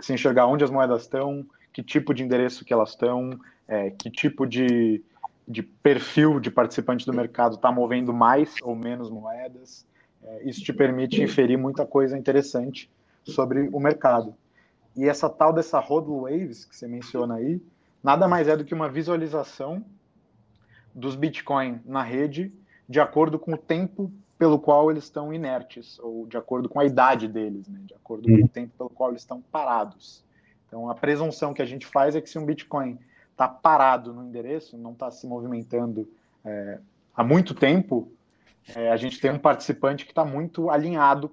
se 0.01 0.13
enxergar 0.15 0.47
onde 0.47 0.65
as 0.65 0.71
moedas 0.71 1.03
estão, 1.03 1.45
que 1.73 1.83
tipo 1.83 2.13
de 2.13 2.23
endereço 2.23 2.65
que 2.65 2.73
elas 2.73 2.91
estão, 2.91 3.39
é, 3.67 3.91
que 3.91 4.11
tipo 4.11 4.47
de, 4.47 5.03
de 5.47 5.63
perfil 5.63 6.39
de 6.39 6.51
participante 6.51 7.07
do 7.07 7.13
mercado 7.13 7.57
está 7.57 7.73
movendo 7.73 8.13
mais 8.13 8.55
ou 8.63 8.77
menos 8.77 9.11
moedas. 9.11 9.87
É, 10.23 10.49
isso 10.49 10.63
te 10.63 10.73
permite 10.73 11.23
inferir 11.23 11.57
muita 11.57 11.87
coisa 11.87 12.17
interessante 12.17 12.91
sobre 13.25 13.69
o 13.73 13.81
mercado. 13.81 14.35
E 14.97 15.09
essa 15.09 15.29
tal 15.29 15.53
dessa 15.53 15.79
Hodl 15.79 16.23
Waves 16.23 16.65
que 16.65 16.77
você 16.77 16.87
menciona 16.87 17.37
aí, 17.37 17.61
nada 18.03 18.29
mais 18.29 18.49
é 18.49 18.57
do 18.57 18.65
que 18.65 18.75
uma 18.75 18.89
visualização 18.89 19.83
dos 20.95 21.17
Bitcoin 21.17 21.81
na 21.85 22.03
rede 22.03 22.53
de 22.89 23.01
acordo 23.01 23.39
com 23.39 23.55
o 23.55 23.57
tempo 23.57 24.13
pelo 24.39 24.59
qual 24.59 24.91
eles 24.91 25.05
estão 25.05 25.33
inertes, 25.33 25.99
ou 26.01 26.27
de 26.27 26.37
acordo 26.37 26.69
com 26.69 26.81
a 26.81 26.85
idade 26.85 27.29
deles, 27.29 27.69
né? 27.69 27.81
de 27.85 27.95
acordo 27.95 28.29
com 28.29 28.45
o 28.45 28.49
tempo 28.49 28.73
pelo 28.77 28.91
qual 28.91 29.11
eles 29.11 29.23
estão 29.23 29.41
parados. 29.41 30.25
Então, 30.73 30.89
a 30.89 30.95
presunção 30.95 31.53
que 31.53 31.61
a 31.61 31.67
gente 31.67 31.85
faz 31.85 32.17
é 32.17 32.21
que 32.23 32.31
se 32.31 32.39
um 32.39 32.47
Bitcoin 32.47 32.99
está 33.31 33.47
parado 33.47 34.15
no 34.15 34.25
endereço, 34.25 34.79
não 34.79 34.93
está 34.93 35.11
se 35.11 35.27
movimentando 35.27 36.09
é, 36.43 36.79
há 37.15 37.23
muito 37.23 37.55
tempo, 37.55 38.11
é, 38.75 38.91
a 38.91 38.97
gente 38.97 39.21
tem 39.21 39.31
um 39.31 39.39
participante 39.39 40.07
que 40.07 40.13
está 40.13 40.25
muito 40.25 40.71
alinhado, 40.71 41.31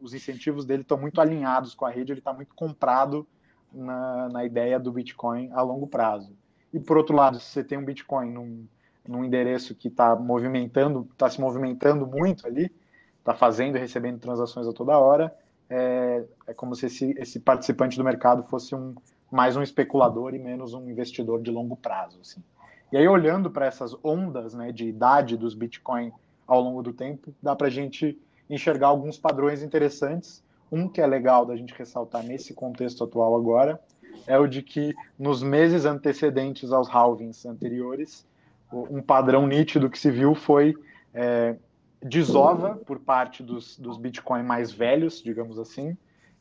os 0.00 0.14
incentivos 0.14 0.64
dele 0.64 0.80
estão 0.80 0.96
muito 0.96 1.20
alinhados 1.20 1.74
com 1.74 1.84
a 1.84 1.90
rede, 1.90 2.12
ele 2.12 2.20
está 2.20 2.32
muito 2.32 2.54
comprado 2.54 3.26
na, 3.70 4.30
na 4.30 4.44
ideia 4.46 4.80
do 4.80 4.90
Bitcoin 4.90 5.50
a 5.52 5.60
longo 5.60 5.86
prazo. 5.86 6.34
E 6.72 6.80
por 6.80 6.96
outro 6.96 7.14
lado, 7.14 7.38
se 7.38 7.44
você 7.44 7.62
tem 7.62 7.76
um 7.76 7.84
Bitcoin 7.84 8.30
num, 8.30 8.66
num 9.06 9.22
endereço 9.22 9.74
que 9.74 9.88
está 9.88 10.16
movimentando, 10.16 11.06
está 11.12 11.28
se 11.28 11.38
movimentando 11.38 12.06
muito 12.06 12.46
ali, 12.46 12.74
está 13.18 13.34
fazendo 13.34 13.76
e 13.76 13.80
recebendo 13.80 14.18
transações 14.18 14.66
a 14.66 14.72
toda 14.72 14.98
hora, 14.98 15.36
é, 15.70 16.24
é 16.46 16.54
como 16.54 16.74
se 16.74 16.86
esse, 16.86 17.14
esse, 17.18 17.40
participante 17.40 17.96
do 17.96 18.04
mercado 18.04 18.42
fosse 18.44 18.74
um, 18.74 18.94
mais 19.30 19.56
um 19.56 19.62
especulador 19.62 20.34
e 20.34 20.38
menos 20.38 20.74
um 20.74 20.88
investidor 20.88 21.42
de 21.42 21.50
longo 21.50 21.76
prazo. 21.76 22.18
Assim. 22.20 22.42
E 22.90 22.96
aí, 22.96 23.06
olhando 23.06 23.50
para 23.50 23.66
essas 23.66 23.94
ondas 24.02 24.54
né, 24.54 24.72
de 24.72 24.86
idade 24.86 25.36
dos 25.36 25.54
Bitcoin 25.54 26.12
ao 26.46 26.60
longo 26.60 26.82
do 26.82 26.92
tempo, 26.92 27.34
dá 27.42 27.54
para 27.54 27.66
a 27.66 27.70
gente 27.70 28.18
enxergar 28.48 28.88
alguns 28.88 29.18
padrões 29.18 29.62
interessantes. 29.62 30.42
Um 30.70 30.88
que 30.88 31.00
é 31.00 31.06
legal 31.06 31.46
da 31.46 31.56
gente 31.56 31.74
ressaltar 31.74 32.22
nesse 32.22 32.52
contexto 32.54 33.04
atual 33.04 33.34
agora 33.36 33.80
é 34.26 34.38
o 34.38 34.46
de 34.46 34.62
que 34.62 34.94
nos 35.18 35.42
meses 35.42 35.84
antecedentes 35.86 36.72
aos 36.72 36.88
halvings 36.88 37.46
anteriores, 37.46 38.26
um 38.70 39.00
padrão 39.00 39.46
nítido 39.46 39.88
que 39.88 39.98
se 39.98 40.10
viu 40.10 40.34
foi 40.34 40.74
é, 41.14 41.56
desova 42.02 42.76
por 42.76 42.98
parte 43.00 43.42
dos, 43.42 43.78
dos 43.78 43.98
Bitcoin 43.98 44.42
mais 44.42 44.70
velhos, 44.70 45.22
digamos 45.22 45.58
assim, 45.58 45.96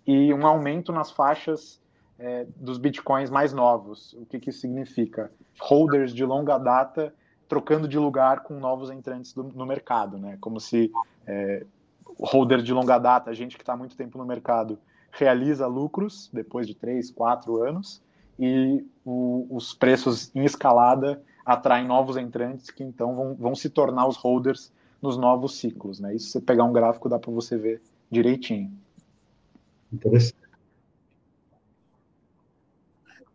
e 0.05 0.33
um 0.33 0.45
aumento 0.45 0.91
nas 0.91 1.11
faixas 1.11 1.81
é, 2.19 2.45
dos 2.55 2.77
Bitcoins 2.77 3.29
mais 3.29 3.53
novos. 3.53 4.13
O 4.13 4.25
que, 4.25 4.39
que 4.39 4.49
isso 4.49 4.59
significa? 4.59 5.31
Holders 5.59 6.13
de 6.13 6.23
longa 6.23 6.57
data 6.57 7.13
trocando 7.47 7.87
de 7.87 7.97
lugar 7.97 8.43
com 8.43 8.59
novos 8.59 8.91
entrantes 8.91 9.33
do, 9.33 9.43
no 9.43 9.65
mercado, 9.65 10.17
né? 10.17 10.37
Como 10.41 10.59
se 10.59 10.91
é, 11.25 11.65
holder 12.19 12.61
de 12.61 12.73
longa 12.73 12.97
data, 12.97 13.33
gente 13.33 13.55
que 13.55 13.63
está 13.63 13.75
muito 13.75 13.95
tempo 13.95 14.17
no 14.17 14.25
mercado, 14.25 14.77
realiza 15.11 15.65
lucros 15.65 16.29
depois 16.33 16.67
de 16.67 16.75
três, 16.75 17.09
quatro 17.09 17.63
anos 17.63 18.01
e 18.37 18.85
o, 19.05 19.47
os 19.49 19.73
preços 19.73 20.33
em 20.35 20.43
escalada 20.43 21.21
atraem 21.45 21.87
novos 21.87 22.17
entrantes 22.17 22.69
que 22.69 22.83
então 22.83 23.15
vão, 23.15 23.35
vão 23.35 23.55
se 23.55 23.69
tornar 23.69 24.07
os 24.07 24.17
holders 24.17 24.71
nos 25.01 25.17
novos 25.17 25.59
ciclos. 25.59 25.99
Né? 25.99 26.15
Isso 26.15 26.29
você 26.29 26.41
pegar 26.41 26.63
um 26.63 26.73
gráfico 26.73 27.09
dá 27.09 27.19
para 27.19 27.31
você 27.31 27.57
ver 27.57 27.81
direitinho. 28.09 28.71
Interessante. 29.91 30.35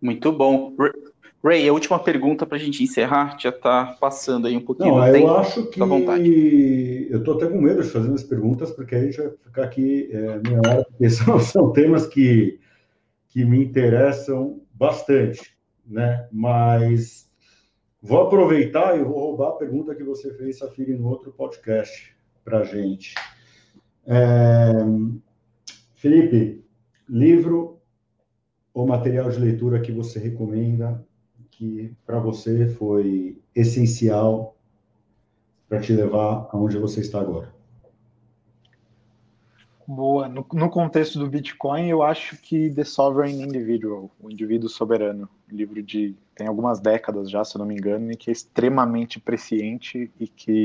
Muito 0.00 0.32
bom. 0.32 0.74
Ray, 1.44 1.68
a 1.68 1.72
última 1.72 1.98
pergunta 1.98 2.46
para 2.46 2.56
a 2.56 2.60
gente 2.60 2.82
encerrar, 2.82 3.36
já 3.38 3.48
está 3.50 3.96
passando 4.00 4.46
aí 4.46 4.56
um 4.56 4.60
pouquinho. 4.60 4.96
Não, 4.96 5.06
eu 5.06 5.12
tempo. 5.12 5.30
acho 5.30 5.66
que 5.66 5.80
eu 7.10 7.18
estou 7.18 7.36
até 7.36 7.48
com 7.48 7.60
medo 7.60 7.82
de 7.82 7.88
fazer 7.88 8.12
as 8.12 8.22
perguntas, 8.22 8.70
porque 8.70 8.94
aí 8.94 9.02
a 9.02 9.04
gente 9.06 9.20
vai 9.20 9.30
ficar 9.30 9.64
aqui 9.64 10.08
é, 10.12 10.38
meia 10.38 10.58
hora, 10.58 10.84
porque 10.84 11.10
são, 11.10 11.40
são 11.40 11.72
temas 11.72 12.06
que, 12.06 12.60
que 13.28 13.44
me 13.44 13.64
interessam 13.64 14.60
bastante, 14.72 15.56
né? 15.84 16.28
Mas 16.32 17.28
Vou 18.02 18.20
aproveitar 18.20 18.98
e 18.98 19.04
vou 19.04 19.16
roubar 19.16 19.50
a 19.50 19.56
pergunta 19.56 19.94
que 19.94 20.02
você 20.02 20.34
fez, 20.34 20.58
Safiri, 20.58 20.98
no 20.98 21.08
outro 21.08 21.32
podcast 21.32 22.16
para 22.44 22.64
gente. 22.64 23.14
É... 24.04 24.72
Felipe, 25.94 26.64
livro 27.08 27.80
ou 28.74 28.88
material 28.88 29.30
de 29.30 29.38
leitura 29.38 29.80
que 29.80 29.92
você 29.92 30.18
recomenda 30.18 31.06
que 31.52 31.94
para 32.04 32.18
você 32.18 32.66
foi 32.66 33.40
essencial 33.54 34.56
para 35.68 35.80
te 35.80 35.92
levar 35.92 36.48
aonde 36.50 36.78
você 36.78 37.00
está 37.00 37.20
agora? 37.20 37.54
Boa. 39.94 40.26
No, 40.26 40.46
no, 40.54 40.70
contexto 40.70 41.18
do 41.18 41.28
Bitcoin, 41.28 41.86
eu 41.86 42.02
acho 42.02 42.38
que 42.38 42.70
The 42.70 42.82
Sovereign 42.82 43.42
Individual, 43.42 44.10
o 44.18 44.30
indivíduo 44.30 44.66
soberano, 44.66 45.28
livro 45.46 45.82
de 45.82 46.16
tem 46.34 46.46
algumas 46.46 46.80
décadas 46.80 47.30
já, 47.30 47.44
se 47.44 47.56
eu 47.56 47.58
não 47.58 47.66
me 47.66 47.74
engano, 47.74 48.10
e 48.10 48.16
que 48.16 48.30
é 48.30 48.32
extremamente 48.32 49.20
presciente 49.20 50.10
e 50.18 50.26
que 50.26 50.64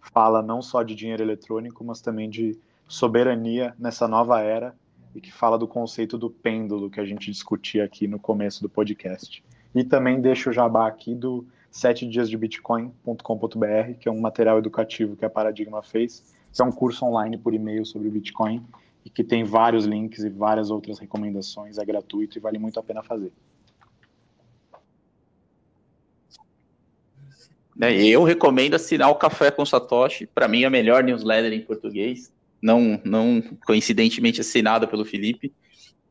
fala 0.00 0.40
não 0.40 0.62
só 0.62 0.84
de 0.84 0.94
dinheiro 0.94 1.20
eletrônico, 1.20 1.82
mas 1.82 2.00
também 2.00 2.30
de 2.30 2.56
soberania 2.86 3.74
nessa 3.76 4.06
nova 4.06 4.40
era 4.40 4.72
e 5.16 5.20
que 5.20 5.32
fala 5.32 5.58
do 5.58 5.66
conceito 5.66 6.16
do 6.16 6.30
pêndulo 6.30 6.88
que 6.88 7.00
a 7.00 7.04
gente 7.04 7.28
discutia 7.28 7.82
aqui 7.82 8.06
no 8.06 8.20
começo 8.20 8.62
do 8.62 8.68
podcast. 8.68 9.42
E 9.74 9.82
também 9.82 10.20
deixo 10.20 10.50
o 10.50 10.52
jabá 10.52 10.86
aqui 10.86 11.12
do 11.12 11.44
7 11.72 12.06
dias 12.06 12.30
de 12.30 12.36
bitcoin.com.br, 12.36 13.94
que 13.98 14.08
é 14.08 14.12
um 14.12 14.20
material 14.20 14.58
educativo 14.58 15.16
que 15.16 15.24
a 15.24 15.30
Paradigma 15.30 15.82
fez 15.82 16.38
que 16.52 16.60
é 16.60 16.64
um 16.64 16.72
curso 16.72 17.04
online 17.04 17.38
por 17.38 17.54
e-mail 17.54 17.84
sobre 17.84 18.08
o 18.08 18.10
Bitcoin 18.10 18.64
e 19.04 19.10
que 19.10 19.24
tem 19.24 19.44
vários 19.44 19.84
links 19.84 20.24
e 20.24 20.28
várias 20.28 20.70
outras 20.70 20.98
recomendações, 20.98 21.78
é 21.78 21.84
gratuito 21.84 22.36
e 22.36 22.40
vale 22.40 22.58
muito 22.58 22.78
a 22.78 22.82
pena 22.82 23.02
fazer. 23.02 23.32
É, 27.80 27.94
eu 28.04 28.22
recomendo 28.24 28.74
assinar 28.74 29.10
o 29.10 29.14
Café 29.14 29.50
com 29.50 29.64
Satoshi, 29.64 30.26
para 30.26 30.46
mim 30.46 30.64
é 30.64 30.66
a 30.66 30.70
melhor 30.70 31.02
newsletter 31.02 31.52
em 31.52 31.62
português, 31.62 32.30
não, 32.60 33.00
não 33.04 33.42
coincidentemente 33.64 34.42
assinada 34.42 34.86
pelo 34.86 35.04
Felipe, 35.04 35.54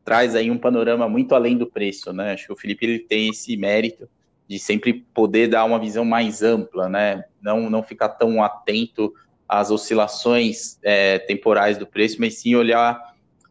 traz 0.04 0.36
aí 0.36 0.50
um 0.50 0.58
panorama 0.58 1.08
muito 1.08 1.36
além 1.36 1.56
do 1.56 1.68
preço, 1.68 2.12
né? 2.12 2.34
Acho 2.34 2.48
que 2.48 2.54
o 2.54 2.56
Felipe 2.56 2.84
ele 2.84 3.00
tem 3.00 3.30
esse 3.30 3.56
mérito 3.56 4.10
de 4.48 4.58
sempre 4.58 5.06
poder 5.14 5.48
dar 5.48 5.64
uma 5.64 5.78
visão 5.78 6.04
mais 6.04 6.42
ampla, 6.42 6.90
né? 6.90 7.24
Não, 7.40 7.70
não 7.70 7.84
ficar 7.84 8.10
tão 8.10 8.44
atento 8.44 9.14
às 9.50 9.72
oscilações 9.72 10.78
é, 10.84 11.18
temporais 11.18 11.78
do 11.80 11.88
preço, 11.88 12.18
mas 12.20 12.36
sim 12.36 12.54
olhar 12.54 13.02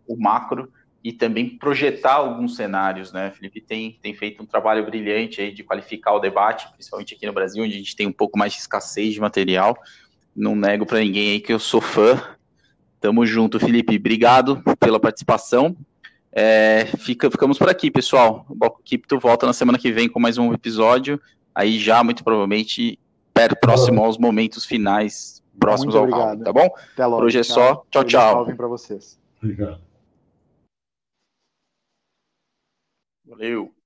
o 0.07 0.17
macro 0.17 0.73
e 1.03 1.13
também 1.13 1.49
projetar 1.49 2.15
alguns 2.15 2.55
cenários, 2.55 3.13
né? 3.13 3.33
Felipe 3.33 3.61
tem, 3.61 3.99
tem 4.01 4.15
feito 4.15 4.43
um 4.43 4.47
trabalho 4.47 4.85
brilhante 4.85 5.41
aí 5.41 5.53
de 5.53 5.65
qualificar 5.65 6.15
o 6.15 6.21
debate, 6.21 6.71
principalmente 6.73 7.15
aqui 7.15 7.27
no 7.27 7.33
Brasil, 7.33 7.65
onde 7.65 7.75
a 7.75 7.79
gente 7.79 7.97
tem 7.97 8.07
um 8.07 8.13
pouco 8.13 8.39
mais 8.39 8.53
de 8.53 8.61
escassez 8.61 9.15
de 9.15 9.21
material. 9.21 9.77
Não 10.35 10.55
nego 10.55 10.87
para 10.87 11.01
ninguém 11.01 11.33
aí 11.33 11.41
que 11.41 11.53
eu 11.53 11.59
sou 11.59 11.81
fã. 11.81 12.23
Tamo 13.01 13.27
junto, 13.27 13.59
Felipe. 13.59 13.97
Obrigado 13.97 14.63
pela 14.79 15.01
participação. 15.01 15.77
É, 16.33 16.87
fica, 16.99 17.31
ficamos 17.31 17.59
por 17.59 17.69
aqui, 17.69 17.91
pessoal. 17.91 18.45
O 18.49 18.55
Bloco 18.55 18.83
volta 19.21 19.47
na 19.47 19.53
semana 19.53 19.79
que 19.79 19.91
vem 19.91 20.09
com 20.09 20.21
mais 20.21 20.39
um 20.39 20.53
episódio. 20.53 21.21
Aí 21.55 21.79
já, 21.79 22.05
muito 22.05 22.23
provavelmente, 22.23 22.99
próximo 23.61 24.05
aos 24.05 24.19
momentos 24.19 24.65
finais, 24.65 25.38
próximos 25.59 25.95
ao 25.95 26.09
round, 26.09 26.45
tá 26.45 26.53
bom? 26.53 26.69
Até 26.93 27.07
logo. 27.07 27.19
Por 27.19 27.27
hoje 27.27 27.39
é 27.39 27.43
só. 27.43 27.85
Tchau, 27.91 28.05
tchau. 28.05 28.57
para 28.57 28.67
vocês. 28.67 29.19
Obrigado. 29.43 29.81
Valeu. 33.27 33.78